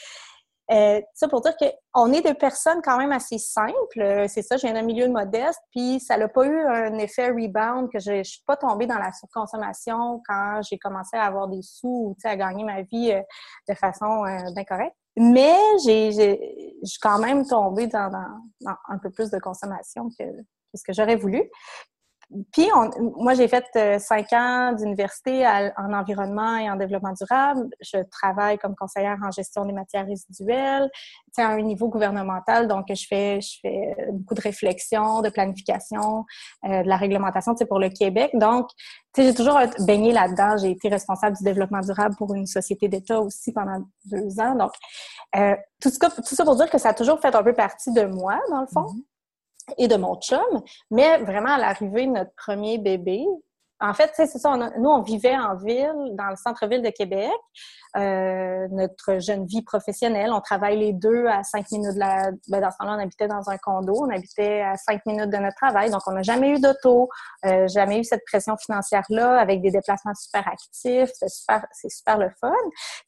Euh, 0.70 0.98
ça 1.12 1.28
pour 1.28 1.42
dire 1.42 1.52
qu'on 1.58 2.10
est 2.14 2.22
des 2.22 2.32
personnes 2.32 2.80
quand 2.82 2.96
même 2.96 3.12
assez 3.12 3.36
simples. 3.36 4.24
C'est 4.28 4.40
ça, 4.40 4.56
j'ai 4.56 4.70
un 4.70 4.82
milieu 4.82 5.08
modeste, 5.08 5.60
puis 5.70 6.00
ça 6.00 6.16
n'a 6.16 6.26
pas 6.26 6.46
eu 6.46 6.58
un 6.58 6.96
effet 6.98 7.28
rebound, 7.28 7.90
que 7.92 7.98
je 7.98 8.12
ne 8.12 8.22
suis 8.22 8.42
pas 8.46 8.56
tombée 8.56 8.86
dans 8.86 8.98
la 8.98 9.12
surconsommation 9.12 10.22
quand 10.26 10.62
j'ai 10.62 10.78
commencé 10.78 11.18
à 11.18 11.24
avoir 11.24 11.48
des 11.48 11.60
sous, 11.60 12.16
à 12.24 12.34
gagner 12.36 12.64
ma 12.64 12.80
vie 12.80 13.12
euh, 13.12 13.20
de 13.68 13.74
façon 13.74 14.24
euh, 14.24 14.38
bien 14.54 14.64
correcte. 14.64 14.96
Mais 15.16 15.56
j'ai, 15.84 16.76
quand 17.00 17.18
même 17.18 17.46
tombée 17.46 17.86
dans, 17.86 18.10
un 18.88 18.98
peu 18.98 19.10
plus 19.10 19.30
de 19.30 19.38
consommation 19.38 20.08
que, 20.18 20.24
ce 20.74 20.82
que 20.82 20.92
j'aurais 20.92 21.16
voulu. 21.16 21.42
Puis, 22.52 22.68
moi, 23.16 23.34
j'ai 23.34 23.46
fait 23.46 23.64
euh, 23.76 23.98
cinq 23.98 24.32
ans 24.32 24.72
d'université 24.72 25.46
en 25.46 25.92
environnement 25.92 26.56
et 26.56 26.68
en 26.68 26.76
développement 26.76 27.12
durable. 27.12 27.68
Je 27.80 27.98
travaille 28.10 28.58
comme 28.58 28.74
conseillère 28.74 29.18
en 29.22 29.30
gestion 29.30 29.64
des 29.64 29.72
matières 29.72 30.06
résiduelles, 30.06 30.90
à 31.36 31.46
un 31.46 31.60
niveau 31.60 31.88
gouvernemental. 31.88 32.66
Donc, 32.66 32.86
je 32.88 33.06
fais, 33.08 33.40
je 33.40 33.58
fais 33.62 33.96
beaucoup 34.12 34.34
de 34.34 34.40
réflexion, 34.40 35.22
de 35.22 35.28
planification, 35.28 36.24
euh, 36.64 36.82
de 36.82 36.88
la 36.88 36.96
réglementation 36.96 37.54
pour 37.68 37.78
le 37.78 37.88
Québec. 37.88 38.30
Donc, 38.34 38.68
j'ai 39.16 39.34
toujours 39.34 39.60
baigné 39.80 40.12
là-dedans. 40.12 40.56
J'ai 40.56 40.70
été 40.70 40.88
responsable 40.88 41.36
du 41.36 41.44
développement 41.44 41.80
durable 41.80 42.16
pour 42.16 42.34
une 42.34 42.46
société 42.46 42.88
d'État 42.88 43.20
aussi 43.20 43.52
pendant 43.52 43.84
deux 44.06 44.40
ans. 44.40 44.56
Donc, 44.56 44.72
euh, 45.36 45.54
tout, 45.80 45.90
ça, 45.90 46.44
pour 46.44 46.56
dire 46.56 46.68
que 46.68 46.78
ça 46.78 46.90
a 46.90 46.94
toujours 46.94 47.20
fait 47.20 47.34
un 47.34 47.42
peu 47.42 47.52
partie 47.52 47.92
de 47.92 48.02
moi, 48.02 48.40
dans 48.50 48.62
le 48.62 48.66
fond. 48.66 48.86
Mm-hmm 48.86 49.13
et 49.78 49.88
de 49.88 49.96
mon 49.96 50.16
chum, 50.20 50.62
mais 50.90 51.18
vraiment 51.18 51.54
à 51.54 51.58
l'arrivée 51.58 52.06
de 52.06 52.12
notre 52.12 52.34
premier 52.36 52.78
bébé. 52.78 53.24
En 53.80 53.92
fait, 53.92 54.12
c'est 54.14 54.26
ça, 54.26 54.56
nous, 54.56 54.88
on 54.88 55.02
vivait 55.02 55.36
en 55.36 55.56
ville, 55.56 56.12
dans 56.12 56.30
le 56.30 56.36
centre-ville 56.36 56.80
de 56.80 56.90
Québec. 56.90 57.32
Euh, 57.96 58.66
notre 58.70 59.18
jeune 59.18 59.46
vie 59.46 59.62
professionnelle, 59.62 60.32
on 60.32 60.40
travaille 60.40 60.78
les 60.78 60.92
deux 60.92 61.26
à 61.26 61.42
cinq 61.42 61.70
minutes 61.70 61.94
de 61.94 61.98
la... 61.98 62.30
Ben, 62.48 62.60
dans 62.60 62.70
ce 62.70 62.76
temps-là, 62.78 62.96
on 62.96 63.00
habitait 63.00 63.28
dans 63.28 63.50
un 63.50 63.58
condo, 63.58 63.94
on 63.94 64.08
habitait 64.10 64.62
à 64.62 64.76
cinq 64.76 65.04
minutes 65.04 65.28
de 65.28 65.36
notre 65.36 65.56
travail, 65.56 65.90
donc 65.90 66.00
on 66.06 66.12
n'a 66.12 66.22
jamais 66.22 66.50
eu 66.50 66.60
d'auto, 66.60 67.10
euh, 67.44 67.68
jamais 67.68 67.98
eu 67.98 68.04
cette 68.04 68.24
pression 68.24 68.56
financière-là, 68.56 69.38
avec 69.38 69.60
des 69.60 69.70
déplacements 69.70 70.14
super 70.14 70.46
actifs, 70.48 71.10
c'est 71.12 71.28
super, 71.28 71.66
c'est 71.72 71.90
super 71.90 72.16
le 72.16 72.30
fun. 72.40 72.54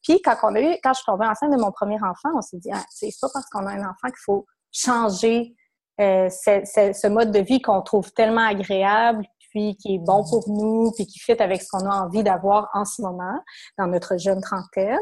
Puis 0.03 0.21
quand 0.21 0.37
on 0.43 0.55
a 0.57 0.61
eu, 0.61 0.77
quand 0.83 0.93
je 0.93 0.99
suis 0.99 1.07
tombée 1.07 1.27
enceinte 1.27 1.53
de 1.53 1.61
mon 1.61 1.71
premier 1.71 1.97
enfant, 2.03 2.31
on 2.37 2.43
s'est 2.43 2.59
dit, 2.59 2.71
ah, 2.75 2.85
c'est 2.91 3.09
pas 3.21 3.29
parce 3.33 3.47
qu'on 3.47 3.67
a 3.67 3.71
un 3.71 3.83
enfant 3.83 4.09
qu'il 4.09 4.25
faut 4.25 4.47
changer 4.73 5.55
euh, 6.01 6.29
ce 6.29 7.07
mode 7.09 7.31
de 7.31 7.41
vie 7.41 7.61
qu'on 7.61 7.83
trouve 7.83 8.13
tellement 8.13 8.47
agréable, 8.47 9.25
puis 9.51 9.77
qui 9.77 9.95
est 9.95 9.99
bon 9.99 10.23
pour 10.29 10.45
nous, 10.49 10.93
puis 10.93 11.07
qui 11.07 11.19
fit 11.19 11.41
avec 11.41 11.63
ce 11.63 11.69
qu'on 11.71 11.89
a 11.89 12.05
envie 12.05 12.23
d'avoir 12.23 12.69
en 12.75 12.85
ce 12.85 13.01
moment, 13.01 13.41
dans 13.79 13.87
notre 13.87 14.19
jeune 14.19 14.41
trentaine. 14.41 14.99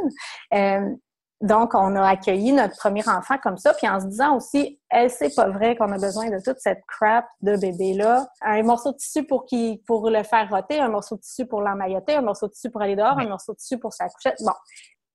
Euh, 0.52 0.94
donc, 1.40 1.74
on 1.74 1.96
a 1.96 2.08
accueilli 2.08 2.52
notre 2.52 2.76
premier 2.76 3.06
enfant 3.08 3.36
comme 3.42 3.58
ça, 3.58 3.74
puis 3.74 3.88
en 3.88 4.00
se 4.00 4.06
disant 4.06 4.36
aussi, 4.36 4.80
eh, 4.94 5.08
c'est 5.08 5.34
pas 5.34 5.50
vrai 5.50 5.76
qu'on 5.76 5.90
a 5.92 5.98
besoin 5.98 6.30
de 6.30 6.40
toute 6.42 6.58
cette 6.58 6.82
crap 6.86 7.26
de 7.42 7.56
bébé-là. 7.56 8.26
Un 8.42 8.62
morceau 8.62 8.92
de 8.92 8.96
tissu 8.96 9.24
pour 9.24 9.44
qui, 9.44 9.82
pour 9.86 10.08
le 10.08 10.22
faire 10.22 10.48
roter, 10.48 10.78
un 10.78 10.88
morceau 10.88 11.16
de 11.16 11.20
tissu 11.20 11.44
pour 11.46 11.60
l'emmailloter, 11.60 12.14
un 12.14 12.22
morceau 12.22 12.46
de 12.46 12.52
tissu 12.52 12.70
pour 12.70 12.80
aller 12.80 12.96
dehors, 12.96 13.18
un 13.18 13.28
morceau 13.28 13.52
de 13.52 13.58
tissu 13.58 13.78
pour 13.78 13.92
sa 13.92 14.08
couchette. 14.08 14.36
Bon, 14.40 14.52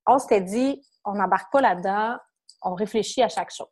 on 0.05 0.19
s'était 0.19 0.41
dit, 0.41 0.81
on 1.05 1.13
n'embarque 1.13 1.51
pas 1.51 1.61
là-dedans, 1.61 2.17
on 2.61 2.75
réfléchit 2.75 3.23
à 3.23 3.29
chaque 3.29 3.51
chose 3.51 3.67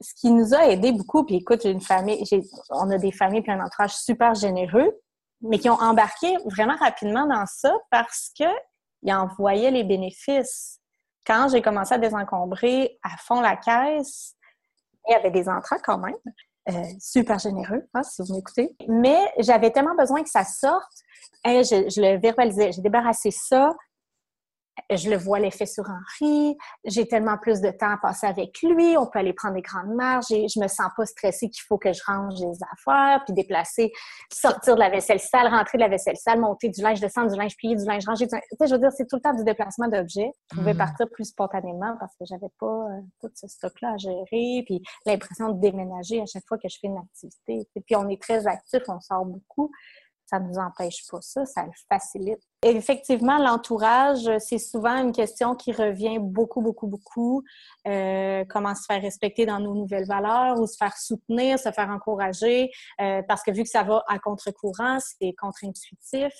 ce 0.00 0.14
qui 0.14 0.30
nous 0.30 0.54
a 0.54 0.66
aidé 0.66 0.92
beaucoup, 0.92 1.24
puis 1.24 1.36
écoute, 1.36 1.60
j'ai 1.62 1.70
une 1.70 1.80
famille, 1.80 2.24
on 2.70 2.90
a 2.90 2.98
des 2.98 3.12
familles 3.12 3.42
puis 3.42 3.52
un 3.52 3.64
entourage 3.64 3.94
super 3.94 4.34
généreux, 4.34 4.98
mais 5.42 5.58
qui 5.58 5.68
ont 5.68 5.80
embarqué 5.80 6.36
vraiment 6.46 6.76
rapidement 6.76 7.26
dans 7.26 7.44
ça 7.46 7.72
parce 7.90 8.30
que 8.38 8.44
ils 9.02 9.12
en 9.12 9.28
voyaient 9.38 9.70
les 9.70 9.84
bénéfices. 9.84 10.78
Quand 11.26 11.48
j'ai 11.48 11.62
commencé 11.62 11.94
à 11.94 11.98
désencombrer 11.98 12.98
à 13.02 13.16
fond 13.18 13.40
la 13.40 13.56
caisse, 13.56 14.34
il 15.08 15.12
y 15.12 15.14
avait 15.14 15.30
des 15.30 15.48
entrants 15.48 15.78
quand 15.82 15.98
même, 15.98 16.14
euh, 16.68 16.84
super 16.98 17.38
généreux, 17.38 17.86
hein, 17.94 18.02
si 18.02 18.22
vous 18.22 18.34
m'écoutez. 18.34 18.74
Mais 18.88 19.20
j'avais 19.38 19.70
tellement 19.70 19.94
besoin 19.94 20.22
que 20.22 20.28
ça 20.30 20.44
sorte. 20.44 20.92
je 21.44 22.00
le 22.00 22.20
verbalisais. 22.20 22.72
J'ai 22.72 22.82
débarrassé 22.82 23.30
ça 23.30 23.74
je 24.90 25.10
le 25.10 25.16
vois 25.16 25.38
l'effet 25.38 25.66
sur 25.66 25.84
Henri, 25.84 26.56
j'ai 26.84 27.06
tellement 27.06 27.38
plus 27.38 27.60
de 27.60 27.70
temps 27.70 27.90
à 27.90 27.98
passer 27.98 28.26
avec 28.26 28.60
lui, 28.62 28.96
on 28.96 29.06
peut 29.06 29.18
aller 29.18 29.32
prendre 29.32 29.54
des 29.54 29.62
grandes 29.62 29.94
marches, 29.94 30.26
je 30.28 30.60
me 30.60 30.68
sens 30.68 30.88
pas 30.96 31.06
stressée 31.06 31.48
qu'il 31.48 31.62
faut 31.66 31.78
que 31.78 31.92
je 31.92 32.00
range 32.06 32.34
les 32.40 32.58
affaires, 32.72 33.22
puis 33.24 33.34
déplacer, 33.34 33.92
sortir 34.32 34.74
de 34.74 34.80
la 34.80 34.90
vaisselle 34.90 35.20
sale, 35.20 35.48
rentrer 35.48 35.78
de 35.78 35.82
la 35.82 35.88
vaisselle 35.88 36.16
sale, 36.16 36.40
monter 36.40 36.68
du 36.68 36.80
linge, 36.82 37.00
descendre 37.00 37.32
du 37.32 37.38
linge, 37.38 37.56
plier 37.56 37.76
du 37.76 37.84
linge, 37.84 38.04
ranger 38.06 38.26
du 38.26 38.34
linge. 38.34 38.42
Tu 38.50 38.56
sais, 38.58 38.66
je 38.66 38.74
veux 38.74 38.80
dire, 38.80 38.92
c'est 38.92 39.06
tout 39.06 39.16
le 39.16 39.22
temps 39.22 39.34
du 39.34 39.44
déplacement 39.44 39.88
d'objets. 39.88 40.30
Je 40.52 40.58
pouvais 40.58 40.72
mm-hmm. 40.72 40.78
partir 40.78 41.06
plus 41.10 41.24
spontanément 41.26 41.96
parce 41.98 42.14
que 42.16 42.24
j'avais 42.24 42.50
pas 42.58 42.66
euh, 42.66 43.00
tout 43.20 43.30
ce 43.34 43.48
stock-là 43.48 43.92
à 43.94 43.96
gérer, 43.96 44.62
puis 44.64 44.82
l'impression 45.06 45.50
de 45.50 45.60
déménager 45.60 46.20
à 46.20 46.26
chaque 46.26 46.46
fois 46.46 46.58
que 46.58 46.68
je 46.68 46.76
fais 46.80 46.88
une 46.88 46.98
activité. 46.98 47.68
Et 47.74 47.80
puis 47.80 47.96
on 47.96 48.08
est 48.08 48.20
très 48.20 48.46
actif, 48.46 48.82
on 48.88 49.00
sort 49.00 49.24
beaucoup 49.24 49.70
ça 50.30 50.38
ne 50.38 50.48
nous 50.48 50.58
empêche 50.58 51.04
pas 51.10 51.20
ça, 51.20 51.44
ça 51.44 51.64
le 51.64 51.72
facilite. 51.88 52.40
Effectivement, 52.62 53.38
l'entourage, 53.38 54.30
c'est 54.38 54.58
souvent 54.58 54.96
une 54.96 55.12
question 55.12 55.56
qui 55.56 55.72
revient 55.72 56.18
beaucoup, 56.20 56.60
beaucoup, 56.60 56.86
beaucoup. 56.86 57.42
Euh, 57.88 58.44
comment 58.48 58.74
se 58.74 58.84
faire 58.84 59.02
respecter 59.02 59.46
dans 59.46 59.58
nos 59.58 59.74
nouvelles 59.74 60.06
valeurs 60.06 60.60
ou 60.60 60.66
se 60.66 60.76
faire 60.76 60.96
soutenir, 60.96 61.58
se 61.58 61.72
faire 61.72 61.88
encourager, 61.88 62.70
euh, 63.00 63.22
parce 63.26 63.42
que 63.42 63.50
vu 63.50 63.62
que 63.62 63.68
ça 63.68 63.82
va 63.82 64.04
à 64.08 64.18
contre-courant, 64.18 64.98
c'est 65.00 65.32
contre-intuitif. 65.32 66.32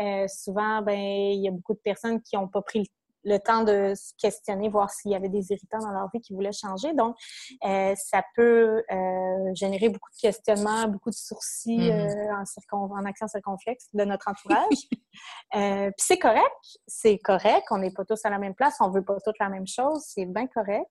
Euh, 0.00 0.26
souvent, 0.28 0.82
ben 0.82 0.98
il 0.98 1.42
y 1.42 1.48
a 1.48 1.52
beaucoup 1.52 1.74
de 1.74 1.80
personnes 1.82 2.20
qui 2.20 2.36
n'ont 2.36 2.48
pas 2.48 2.62
pris 2.62 2.80
le 2.80 2.97
le 3.24 3.38
temps 3.38 3.64
de 3.64 3.94
se 3.94 4.12
questionner, 4.18 4.68
voir 4.68 4.90
s'il 4.90 5.10
y 5.10 5.14
avait 5.14 5.28
des 5.28 5.50
irritants 5.50 5.78
dans 5.78 5.90
leur 5.90 6.08
vie 6.12 6.20
qui 6.20 6.34
voulaient 6.34 6.52
changer. 6.52 6.92
Donc, 6.94 7.16
euh, 7.64 7.94
ça 7.96 8.22
peut 8.34 8.82
euh, 8.90 9.54
générer 9.54 9.88
beaucoup 9.88 10.10
de 10.10 10.20
questionnements, 10.20 10.88
beaucoup 10.88 11.10
de 11.10 11.14
sourcils 11.14 11.90
mm-hmm. 11.90 12.30
euh, 12.30 12.76
en, 12.76 13.04
accent 13.04 13.28
circonflexe 13.28 13.86
de 13.92 14.04
notre 14.04 14.28
entourage. 14.28 14.66
Puis 15.52 15.92
c'est 15.98 16.18
correct, 16.18 16.78
c'est 16.86 17.18
correct. 17.18 17.66
On 17.70 17.78
n'est 17.78 17.92
pas 17.92 18.04
tous 18.04 18.24
à 18.24 18.30
la 18.30 18.38
même 18.38 18.54
place, 18.54 18.76
on 18.80 18.90
veut 18.90 19.04
pas 19.04 19.16
toutes 19.24 19.38
la 19.40 19.48
même 19.48 19.66
chose, 19.66 20.02
c'est 20.06 20.26
bien 20.26 20.46
correct. 20.46 20.86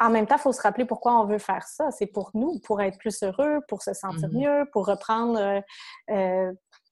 En 0.00 0.10
même 0.10 0.28
temps, 0.28 0.36
il 0.36 0.42
faut 0.42 0.52
se 0.52 0.62
rappeler 0.62 0.84
pourquoi 0.84 1.20
on 1.20 1.26
veut 1.26 1.40
faire 1.40 1.66
ça. 1.66 1.90
C'est 1.90 2.06
pour 2.06 2.30
nous, 2.32 2.60
pour 2.60 2.80
être 2.80 2.98
plus 2.98 3.20
heureux, 3.24 3.58
pour 3.66 3.82
se 3.82 3.92
sentir 3.94 4.28
mm-hmm. 4.28 4.60
mieux, 4.60 4.64
pour 4.72 4.86
reprendre 4.86 5.60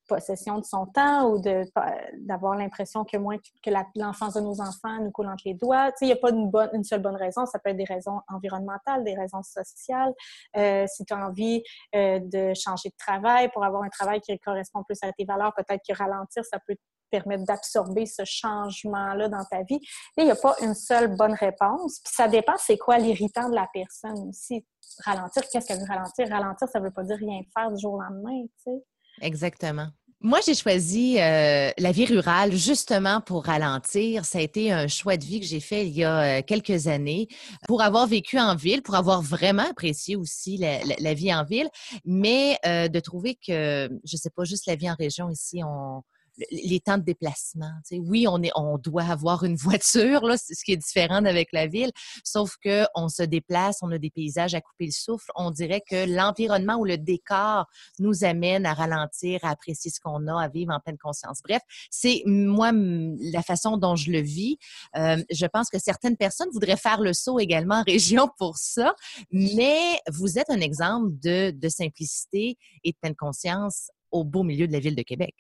possession 0.07 0.59
de 0.59 0.65
son 0.65 0.87
temps 0.87 1.31
ou 1.31 1.41
d'avoir 1.41 2.57
l'impression 2.57 3.05
que 3.05 3.17
moins 3.17 3.37
que 3.39 3.71
l'enfance 3.97 4.35
de 4.35 4.41
nos 4.41 4.61
enfants 4.61 5.01
nous 5.01 5.11
coule 5.11 5.27
entre 5.27 5.43
les 5.45 5.55
doigts. 5.55 5.91
Tu 5.93 5.99
sais, 5.99 6.05
il 6.07 6.09
n'y 6.09 6.13
a 6.13 6.17
pas 6.17 6.31
une, 6.31 6.51
bonne, 6.51 6.71
une 6.73 6.85
seule 6.85 7.03
bonne 7.03 7.17
raison. 7.17 7.47
Ça 7.47 7.59
peut 7.59 7.71
être 7.71 7.77
des 7.77 7.85
raisons 7.85 8.21
environnementales, 8.29 9.05
des 9.05 9.15
raisons 9.15 9.43
sociales. 9.43 10.13
Euh, 10.57 10.87
si 10.87 11.05
tu 11.05 11.15
as 11.15 11.27
envie 11.27 11.63
euh, 11.95 12.21
de 12.21 12.55
changer 12.55 12.89
de 12.89 12.97
travail 12.99 13.51
pour 13.53 13.65
avoir 13.65 13.83
un 13.83 13.89
travail 13.89 14.21
qui 14.21 14.37
correspond 14.39 14.83
plus 14.85 14.99
à 15.03 15.13
tes 15.13 15.25
valeurs, 15.25 15.53
peut-être 15.55 15.83
que 15.87 15.97
ralentir, 15.97 16.45
ça 16.45 16.59
peut 16.67 16.75
te 16.75 16.81
permettre 17.11 17.45
d'absorber 17.45 18.07
ce 18.07 18.23
changement-là 18.25 19.29
dans 19.29 19.45
ta 19.45 19.63
vie. 19.63 19.81
Il 20.17 20.25
n'y 20.25 20.31
a 20.31 20.37
pas 20.37 20.57
une 20.61 20.75
seule 20.75 21.17
bonne 21.17 21.35
réponse. 21.35 22.01
Puis 22.05 22.15
ça 22.15 22.29
dépend 22.29 22.55
c'est 22.59 22.79
quoi 22.79 22.99
l'irritant 22.99 23.49
de 23.49 23.55
la 23.55 23.69
personne 23.73 24.29
aussi. 24.29 24.65
Ralentir, 25.05 25.43
qu'est-ce 25.51 25.67
qu'elle 25.67 25.79
veut 25.79 25.87
ralentir? 25.89 26.29
Ralentir, 26.29 26.69
ça 26.69 26.81
ne 26.81 26.85
veut 26.85 26.91
pas 26.91 27.05
dire 27.05 27.17
rien 27.17 27.41
faire 27.57 27.71
du 27.71 27.81
jour 27.81 27.95
au 27.95 28.01
lendemain, 28.01 28.43
tu 28.65 28.73
sais. 28.73 28.85
Exactement. 29.21 29.89
Moi, 30.23 30.41
j'ai 30.45 30.55
choisi 30.55 31.21
euh, 31.21 31.71
la 31.77 31.93
vie 31.93 32.07
rurale 32.07 32.53
justement 32.53 33.21
pour 33.21 33.45
ralentir. 33.45 34.25
Ça 34.25 34.39
a 34.39 34.41
été 34.41 34.73
un 34.73 34.89
choix 34.89 35.19
de 35.19 35.25
vie 35.25 35.41
que 35.41 35.47
j'ai 35.47 35.61
fait 35.61 35.87
il 35.87 35.93
y 35.93 36.05
a 36.05 36.39
euh, 36.39 36.43
quelques 36.45 36.87
années 36.87 37.29
pour 37.69 37.83
avoir 37.83 38.07
vécu 38.07 38.39
en 38.39 38.57
ville, 38.57 38.83
pour 38.83 38.95
avoir 38.95 39.21
vraiment 39.21 39.69
apprécié 39.71 40.17
aussi 40.17 40.57
la, 40.57 41.15
vie 41.15 41.33
en 41.35 41.45
ville, 41.45 41.69
mais 42.07 42.59
euh, 42.65 42.89
de 42.89 42.99
trouver 42.99 43.35
que, 43.35 43.91
je 44.05 44.17
sais 44.17 44.31
pas, 44.31 44.45
juste 44.45 44.67
la 44.67 44.75
vie 44.75 44.91
en 44.91 44.97
région 44.99 45.29
ici, 45.29 45.61
on, 45.63 46.03
les 46.51 46.81
temps 46.81 46.99
de 46.99 47.03
déplacement. 47.03 47.71
Oui, 47.93 48.27
on, 48.29 48.43
est, 48.43 48.51
on 48.55 48.79
doit 48.79 49.05
avoir 49.05 49.45
une 49.45 49.57
voiture, 49.57 50.23
là, 50.27 50.37
ce 50.37 50.63
qui 50.65 50.73
est 50.73 50.77
différent 50.77 51.25
avec 51.25 51.49
la 51.53 51.67
ville, 51.67 51.91
sauf 52.25 52.57
qu'on 52.63 53.09
se 53.09 53.23
déplace, 53.23 53.79
on 53.83 53.91
a 53.91 53.99
des 53.99 54.11
paysages 54.11 54.55
à 54.55 54.61
couper 54.61 54.87
le 54.87 54.93
souffle. 54.93 55.31
On 55.35 55.51
dirait 55.51 55.83
que 55.89 56.07
l'environnement 56.09 56.77
ou 56.77 56.85
le 56.85 56.99
décor 56.99 57.67
nous 57.99 58.25
amène 58.25 58.67
à 58.67 58.75
ralentir, 58.75 59.41
à 59.43 59.51
apprécier 59.51 59.91
ce 59.91 60.01
qu'on 60.01 60.27
a, 60.29 60.43
à 60.43 60.49
vivre 60.49 60.73
en 60.73 60.81
pleine 60.81 60.99
conscience. 60.99 61.41
Bref, 61.43 61.63
c'est 61.91 62.23
moi 62.27 62.73
la 62.73 63.43
façon 63.43 63.77
dont 63.77 63.97
je 63.97 64.11
le 64.11 64.21
vis. 64.21 64.59
Euh, 64.97 65.23
je 65.31 65.47
pense 65.47 65.69
que 65.71 65.79
certaines 65.79 66.17
personnes 66.17 66.49
voudraient 66.53 66.77
faire 66.77 67.01
le 67.01 67.13
saut 67.13 67.39
également 67.39 67.77
en 67.77 67.83
région 67.87 68.29
pour 68.39 68.59
ça, 68.59 68.95
mais 69.31 69.99
vous 70.11 70.39
êtes 70.39 70.51
un 70.51 70.61
exemple 70.61 71.11
de, 71.23 71.51
de 71.51 71.69
simplicité 71.69 72.59
et 72.85 72.93
de 72.93 72.97
pleine 73.01 73.17
conscience 73.17 73.91
au 74.11 74.25
beau 74.25 74.43
milieu 74.43 74.67
de 74.67 74.73
la 74.73 74.81
ville 74.81 74.97
de 74.97 75.03
Québec. 75.03 75.35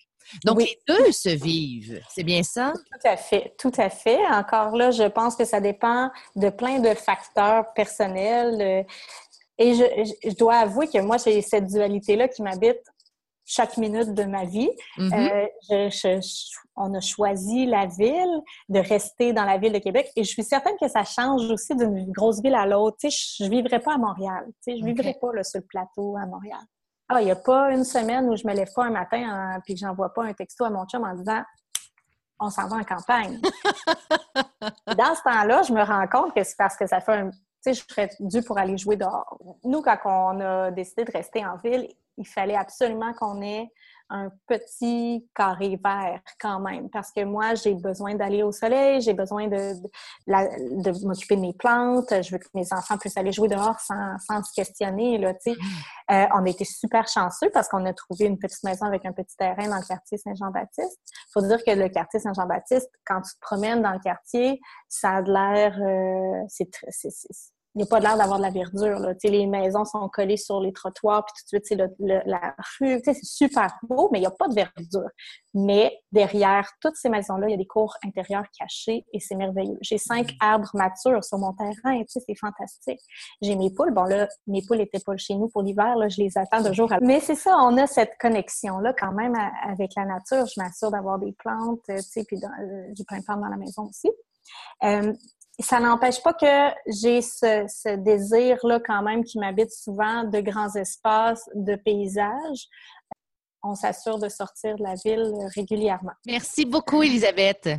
Donc, 0.44 0.60
les 0.60 0.78
deux 0.88 1.12
se 1.12 1.28
vivent. 1.28 2.00
C'est 2.10 2.24
bien 2.24 2.42
ça? 2.42 2.72
Tout 2.74 3.08
à 3.08 3.16
fait. 3.16 3.54
Tout 3.58 3.72
à 3.76 3.90
fait. 3.90 4.18
Encore 4.26 4.76
là, 4.76 4.90
je 4.90 5.04
pense 5.04 5.36
que 5.36 5.44
ça 5.44 5.60
dépend 5.60 6.10
de 6.34 6.50
plein 6.50 6.80
de 6.80 6.94
facteurs 6.94 7.72
personnels. 7.74 8.60
Euh, 8.60 8.82
et 9.58 9.74
je, 9.74 10.36
dois 10.36 10.56
avouer 10.56 10.88
que 10.88 10.98
moi, 11.00 11.16
j'ai 11.16 11.40
cette 11.42 11.66
dualité-là 11.66 12.28
qui 12.28 12.42
m'habite 12.42 12.80
chaque 13.44 13.76
minute 13.76 14.12
de 14.12 14.24
ma 14.24 14.44
vie. 14.44 14.68
Mm-hmm. 14.98 15.48
Euh, 15.70 16.20
on 16.76 16.92
a 16.92 17.00
choisi 17.00 17.64
la 17.64 17.86
ville, 17.86 18.42
de 18.68 18.80
rester 18.80 19.32
dans 19.32 19.44
la 19.44 19.56
ville 19.56 19.72
de 19.72 19.78
Québec. 19.78 20.10
Et 20.16 20.24
je 20.24 20.28
suis 20.28 20.42
certaine 20.42 20.76
que 20.78 20.88
ça 20.88 21.04
change 21.04 21.48
aussi 21.50 21.74
d'une 21.74 22.10
grosse 22.10 22.42
ville 22.42 22.54
à 22.54 22.66
l'autre. 22.66 22.98
Tu 23.00 23.10
sais, 23.10 23.34
je 23.38 23.44
ne 23.44 23.50
vivrais 23.50 23.80
pas 23.80 23.94
à 23.94 23.98
Montréal. 23.98 24.44
Tu 24.46 24.72
sais, 24.72 24.76
je 24.76 24.82
ne 24.82 24.88
vivrais 24.88 25.16
pas 25.20 25.32
là, 25.32 25.42
sur 25.44 25.60
le 25.60 25.66
plateau 25.66 26.16
à 26.16 26.26
Montréal. 26.26 26.60
Ah, 27.08 27.20
il 27.20 27.26
n'y 27.26 27.30
a 27.30 27.36
pas 27.36 27.70
une 27.70 27.84
semaine 27.84 28.28
où 28.28 28.36
je 28.36 28.46
me 28.46 28.52
lève 28.52 28.72
pas 28.74 28.84
un 28.84 28.90
matin 28.90 29.56
et 29.56 29.60
puis 29.60 29.74
que 29.74 29.80
j'envoie 29.80 30.12
pas 30.12 30.24
un 30.24 30.32
texto 30.32 30.64
à 30.64 30.70
mon 30.70 30.84
chum 30.86 31.04
en 31.04 31.14
disant 31.14 31.42
on 32.38 32.50
s'en 32.50 32.68
va 32.68 32.76
en 32.76 32.84
campagne. 32.84 33.40
Dans 34.86 35.14
ce 35.14 35.22
temps-là, 35.22 35.62
je 35.62 35.72
me 35.72 35.82
rends 35.82 36.06
compte 36.06 36.34
que 36.34 36.42
c'est 36.44 36.56
parce 36.56 36.76
que 36.76 36.86
ça 36.86 37.00
fait 37.00 37.14
un. 37.14 37.30
Tu 37.30 37.36
sais, 37.60 37.74
je 37.74 37.84
serais 37.88 38.10
due 38.20 38.42
pour 38.42 38.58
aller 38.58 38.76
jouer 38.76 38.96
dehors. 38.96 39.38
Nous, 39.64 39.82
quand 39.82 39.96
on 40.04 40.40
a 40.40 40.70
décidé 40.70 41.04
de 41.04 41.12
rester 41.12 41.44
en 41.44 41.56
ville, 41.56 41.88
il 42.16 42.26
fallait 42.26 42.56
absolument 42.56 43.12
qu'on 43.14 43.40
ait 43.40 43.68
un 44.08 44.30
petit 44.46 45.26
carré 45.34 45.78
vert 45.82 46.20
quand 46.40 46.60
même, 46.60 46.88
parce 46.90 47.10
que 47.10 47.24
moi, 47.24 47.54
j'ai 47.54 47.74
besoin 47.74 48.14
d'aller 48.14 48.42
au 48.42 48.52
soleil, 48.52 49.00
j'ai 49.00 49.14
besoin 49.14 49.48
de, 49.48 49.74
de, 50.26 51.06
m'occuper 51.06 51.36
de 51.36 51.40
mes 51.40 51.52
plantes, 51.52 52.22
je 52.22 52.30
veux 52.30 52.38
que 52.38 52.46
mes 52.54 52.72
enfants 52.72 52.98
puissent 52.98 53.16
aller 53.16 53.32
jouer 53.32 53.48
dehors 53.48 53.80
sans, 53.80 54.16
sans 54.18 54.42
se 54.42 54.52
questionner. 54.54 55.18
Là, 55.18 55.32
mm. 55.32 55.50
euh, 56.12 56.26
on 56.34 56.44
a 56.44 56.48
été 56.48 56.64
super 56.64 57.08
chanceux 57.08 57.50
parce 57.52 57.68
qu'on 57.68 57.84
a 57.84 57.92
trouvé 57.92 58.26
une 58.26 58.38
petite 58.38 58.62
maison 58.64 58.86
avec 58.86 59.04
un 59.04 59.12
petit 59.12 59.36
terrain 59.36 59.68
dans 59.68 59.78
le 59.78 59.86
quartier 59.86 60.18
Saint-Jean-Baptiste. 60.18 61.00
Il 61.06 61.32
faut 61.32 61.46
dire 61.46 61.62
que 61.64 61.72
le 61.72 61.88
quartier 61.88 62.20
Saint-Jean-Baptiste, 62.20 62.90
quand 63.04 63.20
tu 63.22 63.34
te 63.34 63.40
promènes 63.40 63.82
dans 63.82 63.92
le 63.92 64.00
quartier, 64.00 64.60
ça 64.88 65.16
a 65.16 65.20
l'air... 65.22 65.76
Euh, 65.80 66.44
c'est 66.48 66.70
il 67.76 67.80
n'y 67.80 67.82
a 67.82 67.86
pas 67.88 68.00
l'air 68.00 68.16
d'avoir 68.16 68.38
de 68.38 68.42
la 68.42 68.50
verdure. 68.50 68.98
Là. 68.98 69.12
Les 69.22 69.46
maisons 69.46 69.84
sont 69.84 70.08
collées 70.08 70.38
sur 70.38 70.60
les 70.60 70.72
trottoirs, 70.72 71.26
puis 71.26 71.34
tout 71.34 71.44
de 71.44 71.62
suite, 71.62 71.66
c'est 71.66 72.24
la 72.26 72.54
rue. 72.80 73.02
C'est 73.04 73.22
super 73.22 73.68
beau, 73.82 74.08
mais 74.10 74.18
il 74.18 74.22
n'y 74.22 74.26
a 74.26 74.30
pas 74.30 74.48
de 74.48 74.54
verdure. 74.54 75.10
Mais 75.52 75.92
derrière 76.10 76.66
toutes 76.80 76.96
ces 76.96 77.10
maisons-là, 77.10 77.48
il 77.48 77.50
y 77.50 77.54
a 77.54 77.58
des 77.58 77.66
cours 77.66 77.94
intérieurs 78.02 78.46
cachés 78.58 79.04
et 79.12 79.20
c'est 79.20 79.34
merveilleux. 79.34 79.76
J'ai 79.82 79.98
cinq 79.98 80.32
mm. 80.32 80.36
arbres 80.40 80.70
matures 80.72 81.22
sur 81.22 81.36
mon 81.36 81.52
terrain, 81.52 82.02
c'est 82.08 82.38
fantastique. 82.40 83.00
J'ai 83.42 83.56
mes 83.56 83.70
poules. 83.70 83.92
Bon, 83.92 84.04
là, 84.04 84.26
mes 84.46 84.62
poules 84.66 84.78
n'étaient 84.78 85.00
pas 85.04 85.16
chez 85.18 85.34
nous 85.34 85.48
pour 85.48 85.60
l'hiver, 85.60 85.96
là, 85.96 86.08
je 86.08 86.18
les 86.18 86.38
attends 86.38 86.62
de 86.62 86.72
jour 86.72 86.90
à 86.90 86.98
Mais 87.00 87.20
c'est 87.20 87.34
ça, 87.34 87.58
on 87.58 87.76
a 87.76 87.86
cette 87.86 88.16
connexion-là 88.18 88.94
quand 88.94 89.12
même 89.12 89.34
avec 89.68 89.90
la 89.96 90.06
nature. 90.06 90.46
Je 90.46 90.58
m'assure 90.58 90.90
d'avoir 90.90 91.18
des 91.18 91.32
plantes, 91.32 91.80
tu 91.86 91.98
sais, 92.00 92.24
puis 92.24 92.38
euh, 92.38 92.92
j'ai 92.96 93.04
plein 93.04 93.18
de 93.18 93.24
plantes 93.24 93.42
dans 93.42 93.48
la 93.48 93.58
maison 93.58 93.82
aussi. 93.84 94.10
Euh, 94.84 95.12
ça 95.62 95.80
n'empêche 95.80 96.22
pas 96.22 96.34
que 96.34 96.74
j'ai 96.86 97.22
ce, 97.22 97.96
désir-là 97.96 98.80
quand 98.80 99.02
même 99.02 99.24
qui 99.24 99.38
m'habite 99.38 99.72
souvent 99.72 100.24
de 100.24 100.40
grands 100.40 100.74
espaces, 100.74 101.48
de 101.54 101.76
paysages. 101.76 102.68
On 103.62 103.74
s'assure 103.74 104.18
de 104.18 104.28
sortir 104.28 104.76
de 104.76 104.82
la 104.82 104.94
ville 104.94 105.32
régulièrement. 105.54 106.12
Merci 106.26 106.66
beaucoup, 106.66 107.02
Elisabeth. 107.02 107.70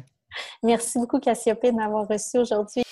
Merci 0.64 1.00
beaucoup, 1.00 1.20
Cassiopée, 1.20 1.72
de 1.72 1.78
m'avoir 1.78 2.08
reçue 2.08 2.40
aujourd'hui. 2.40 2.84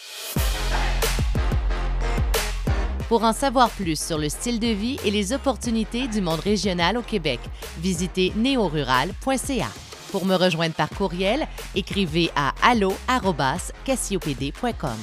Pour 3.10 3.24
en 3.24 3.34
savoir 3.34 3.70
plus 3.70 4.00
sur 4.00 4.18
le 4.18 4.30
style 4.30 4.60
de 4.60 4.68
vie 4.68 4.98
et 5.06 5.12
les 5.12 5.34
opportunités 5.34 6.08
du 6.08 6.22
monde 6.22 6.40
régional 6.40 6.98
au 6.98 7.04
Québec, 7.04 7.40
visitez 7.78 8.34
neorural.ca. 8.36 9.68
Pour 10.16 10.26
me 10.26 10.36
rejoindre 10.36 10.76
par 10.76 10.90
courriel, 10.90 11.46
écrivez 11.76 12.32
à 12.38 12.54
allo@cassiopd.com. 12.64 14.96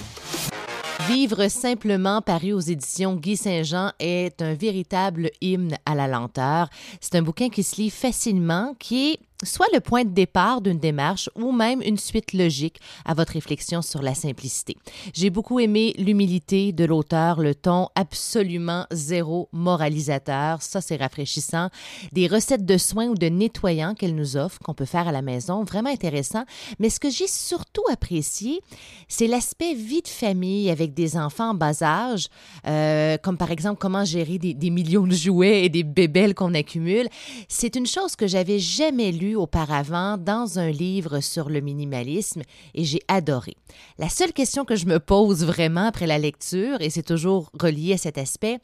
Vivre 1.07 1.49
simplement, 1.49 2.23
paru 2.23 2.55
aux 2.55 2.61
éditions 2.61 3.17
Guy 3.17 3.37
Saint-Jean, 3.37 3.93
est 3.99 4.41
un 4.41 4.55
véritable 4.55 5.31
hymne 5.43 5.77
à 5.85 5.95
la 5.95 6.09
lenteur. 6.09 6.71
C'est 7.03 7.17
un 7.17 7.23
bouquin 7.23 7.51
qui 7.51 7.63
se 7.63 7.77
lit 7.77 7.91
facilement, 7.91 8.75
qui 8.79 9.11
est 9.11 9.19
soit 9.43 9.67
le 9.73 9.81
point 9.81 10.05
de 10.05 10.11
départ 10.11 10.61
d'une 10.61 10.79
démarche 10.79 11.29
ou 11.37 11.53
même 11.53 11.83
une 11.83 11.99
suite 11.99 12.33
logique 12.33 12.79
à 13.05 13.15
votre 13.15 13.33
réflexion 13.33 13.83
sur 13.83 14.03
la 14.03 14.15
simplicité. 14.15 14.77
J'ai 15.15 15.31
beaucoup 15.31 15.61
aimé 15.61 15.95
l'humilité 15.99 16.73
de 16.73 16.85
l'auteur, 16.85 17.41
le 17.41 17.55
ton 17.55 17.89
absolument 17.95 18.87
zéro 18.91 19.49
moralisateur, 19.53 20.63
ça 20.63 20.81
c'est 20.81 20.97
rafraîchissant, 20.97 21.69
des 22.13 22.27
recettes 22.27 22.65
de 22.65 22.79
soins 22.79 23.09
ou 23.09 23.15
de 23.15 23.27
nettoyants 23.27 23.95
qu'elle 23.95 24.15
nous 24.15 24.37
offre 24.37 24.59
qu'on 24.61 24.75
peut 24.75 24.85
faire 24.85 25.09
à 25.09 25.13
la 25.13 25.23
maison, 25.23 25.65
vraiment 25.65 25.91
intéressant, 25.91 26.45
mais 26.79 26.91
ce 26.91 27.01
que 27.01 27.11
j'ai 27.11 27.27
surtout 27.27 27.85
apprécié, 27.91 28.61
c'est 29.09 29.27
l'aspect 29.27 29.75
vie 29.75 30.03
de 30.03 30.09
famille 30.09 30.71
avec 30.71 30.95
des 30.95 31.17
enfants 31.17 31.51
en 31.51 31.55
bas 31.55 31.83
âge, 31.83 32.29
euh, 32.67 33.17
comme 33.19 33.37
par 33.37 33.51
exemple 33.51 33.79
comment 33.81 34.05
gérer 34.05 34.39
des, 34.39 34.55
des 34.55 34.71
millions 34.71 35.07
de 35.07 35.15
jouets 35.15 35.65
et 35.65 35.69
des 35.69 35.83
bébelles 35.83 36.35
qu'on 36.35 36.55
accumule. 36.55 37.09
C'est 37.49 37.77
une 37.77 37.87
chose 37.87 38.17
que 38.17 38.27
j'avais 38.27 38.59
jamais 38.59 39.13
lue 39.13 39.32
auparavant 39.35 40.19
dans 40.19 40.59
un 40.59 40.71
livre 40.71 41.21
sur 41.21 41.49
le 41.49 41.61
minimalisme 41.61 42.43
et 42.75 42.85
j'ai 42.85 43.01
adoré. 43.09 43.57
La 43.99 44.09
seule 44.09 44.33
question 44.33 44.65
que 44.65 44.77
je 44.77 44.87
me 44.87 44.99
pose 44.99 45.45
vraiment 45.45 45.87
après 45.87 46.07
la 46.07 46.19
lecture, 46.19 46.81
et 46.81 46.91
c'est 46.91 47.03
toujours 47.03 47.51
relié 47.61 47.95
à 47.95 47.99
cet 47.99 48.19
aspect, 48.19 48.59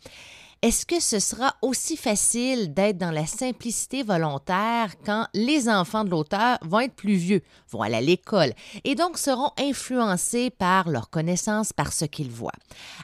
est-ce 0.60 0.87
que 0.87 0.98
ce 0.98 1.20
sera 1.20 1.54
aussi 1.62 1.96
facile 1.96 2.75
d'être 2.75 2.98
dans 2.98 3.12
la 3.12 3.26
simplicité 3.26 4.02
volontaire 4.02 4.94
quand 5.04 5.28
les 5.32 5.68
enfants 5.68 6.02
de 6.02 6.10
l'auteur 6.10 6.58
vont 6.62 6.80
être 6.80 6.96
plus 6.96 7.14
vieux, 7.14 7.42
vont 7.70 7.82
aller 7.82 7.94
à 7.94 8.00
l'école 8.00 8.52
et 8.82 8.96
donc 8.96 9.18
seront 9.18 9.52
influencés 9.56 10.50
par 10.50 10.88
leurs 10.88 11.10
connaissances, 11.10 11.72
par 11.72 11.92
ce 11.92 12.06
qu'ils 12.06 12.32
voient? 12.32 12.50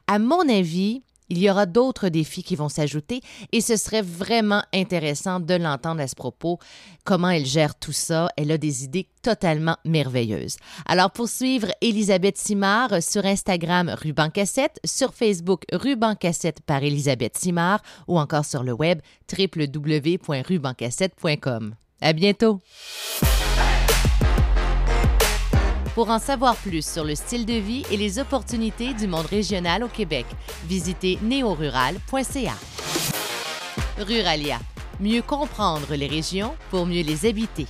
À 0.08 0.18
mon 0.18 0.48
avis, 0.48 1.04
il 1.28 1.38
y 1.38 1.50
aura 1.50 1.66
d'autres 1.66 2.08
défis 2.08 2.42
qui 2.42 2.56
vont 2.56 2.68
s'ajouter 2.68 3.20
et 3.52 3.60
ce 3.60 3.76
serait 3.76 4.02
vraiment 4.02 4.62
intéressant 4.72 5.38
de 5.40 5.54
l'entendre 5.54 6.00
à 6.00 6.08
ce 6.08 6.14
propos, 6.14 6.58
comment 7.04 7.30
elle 7.30 7.46
gère 7.46 7.74
tout 7.74 7.92
ça? 7.92 8.28
Elle 8.36 8.52
a 8.52 8.58
des 8.58 8.84
idées 8.84 9.08
totalement 9.22 9.76
merveilleuses. 9.84 10.56
Alors 10.86 11.10
pour 11.10 11.28
suivre 11.28 11.68
Elisabeth 11.80 12.36
Simard 12.36 13.02
sur 13.02 13.24
Instagram 13.24 13.94
Ruban 14.00 14.30
Cassette, 14.30 14.78
sur 14.84 15.14
Facebook 15.14 15.62
Ruban 15.72 16.14
Cassette 16.14 16.60
par 16.60 16.82
Elisabeth 16.82 17.38
Simard 17.38 17.80
ou 18.06 18.18
encore 18.18 18.44
sur 18.44 18.62
le 18.62 18.72
web 18.72 19.00
www.rubancassette.com. 19.32 21.74
À 22.00 22.12
bientôt! 22.12 22.60
Pour 25.94 26.10
en 26.10 26.18
savoir 26.18 26.56
plus 26.56 26.84
sur 26.84 27.04
le 27.04 27.14
style 27.14 27.46
de 27.46 27.54
vie 27.54 27.84
et 27.88 27.96
les 27.96 28.18
opportunités 28.18 28.94
du 28.94 29.06
monde 29.06 29.26
régional 29.26 29.84
au 29.84 29.88
Québec, 29.88 30.26
visitez 30.64 31.20
neorural.ca. 31.22 32.54
Ruralia. 33.98 34.58
Mieux 34.98 35.22
comprendre 35.22 35.94
les 35.94 36.08
régions 36.08 36.54
pour 36.70 36.86
mieux 36.86 37.02
les 37.02 37.26
habiter. 37.26 37.66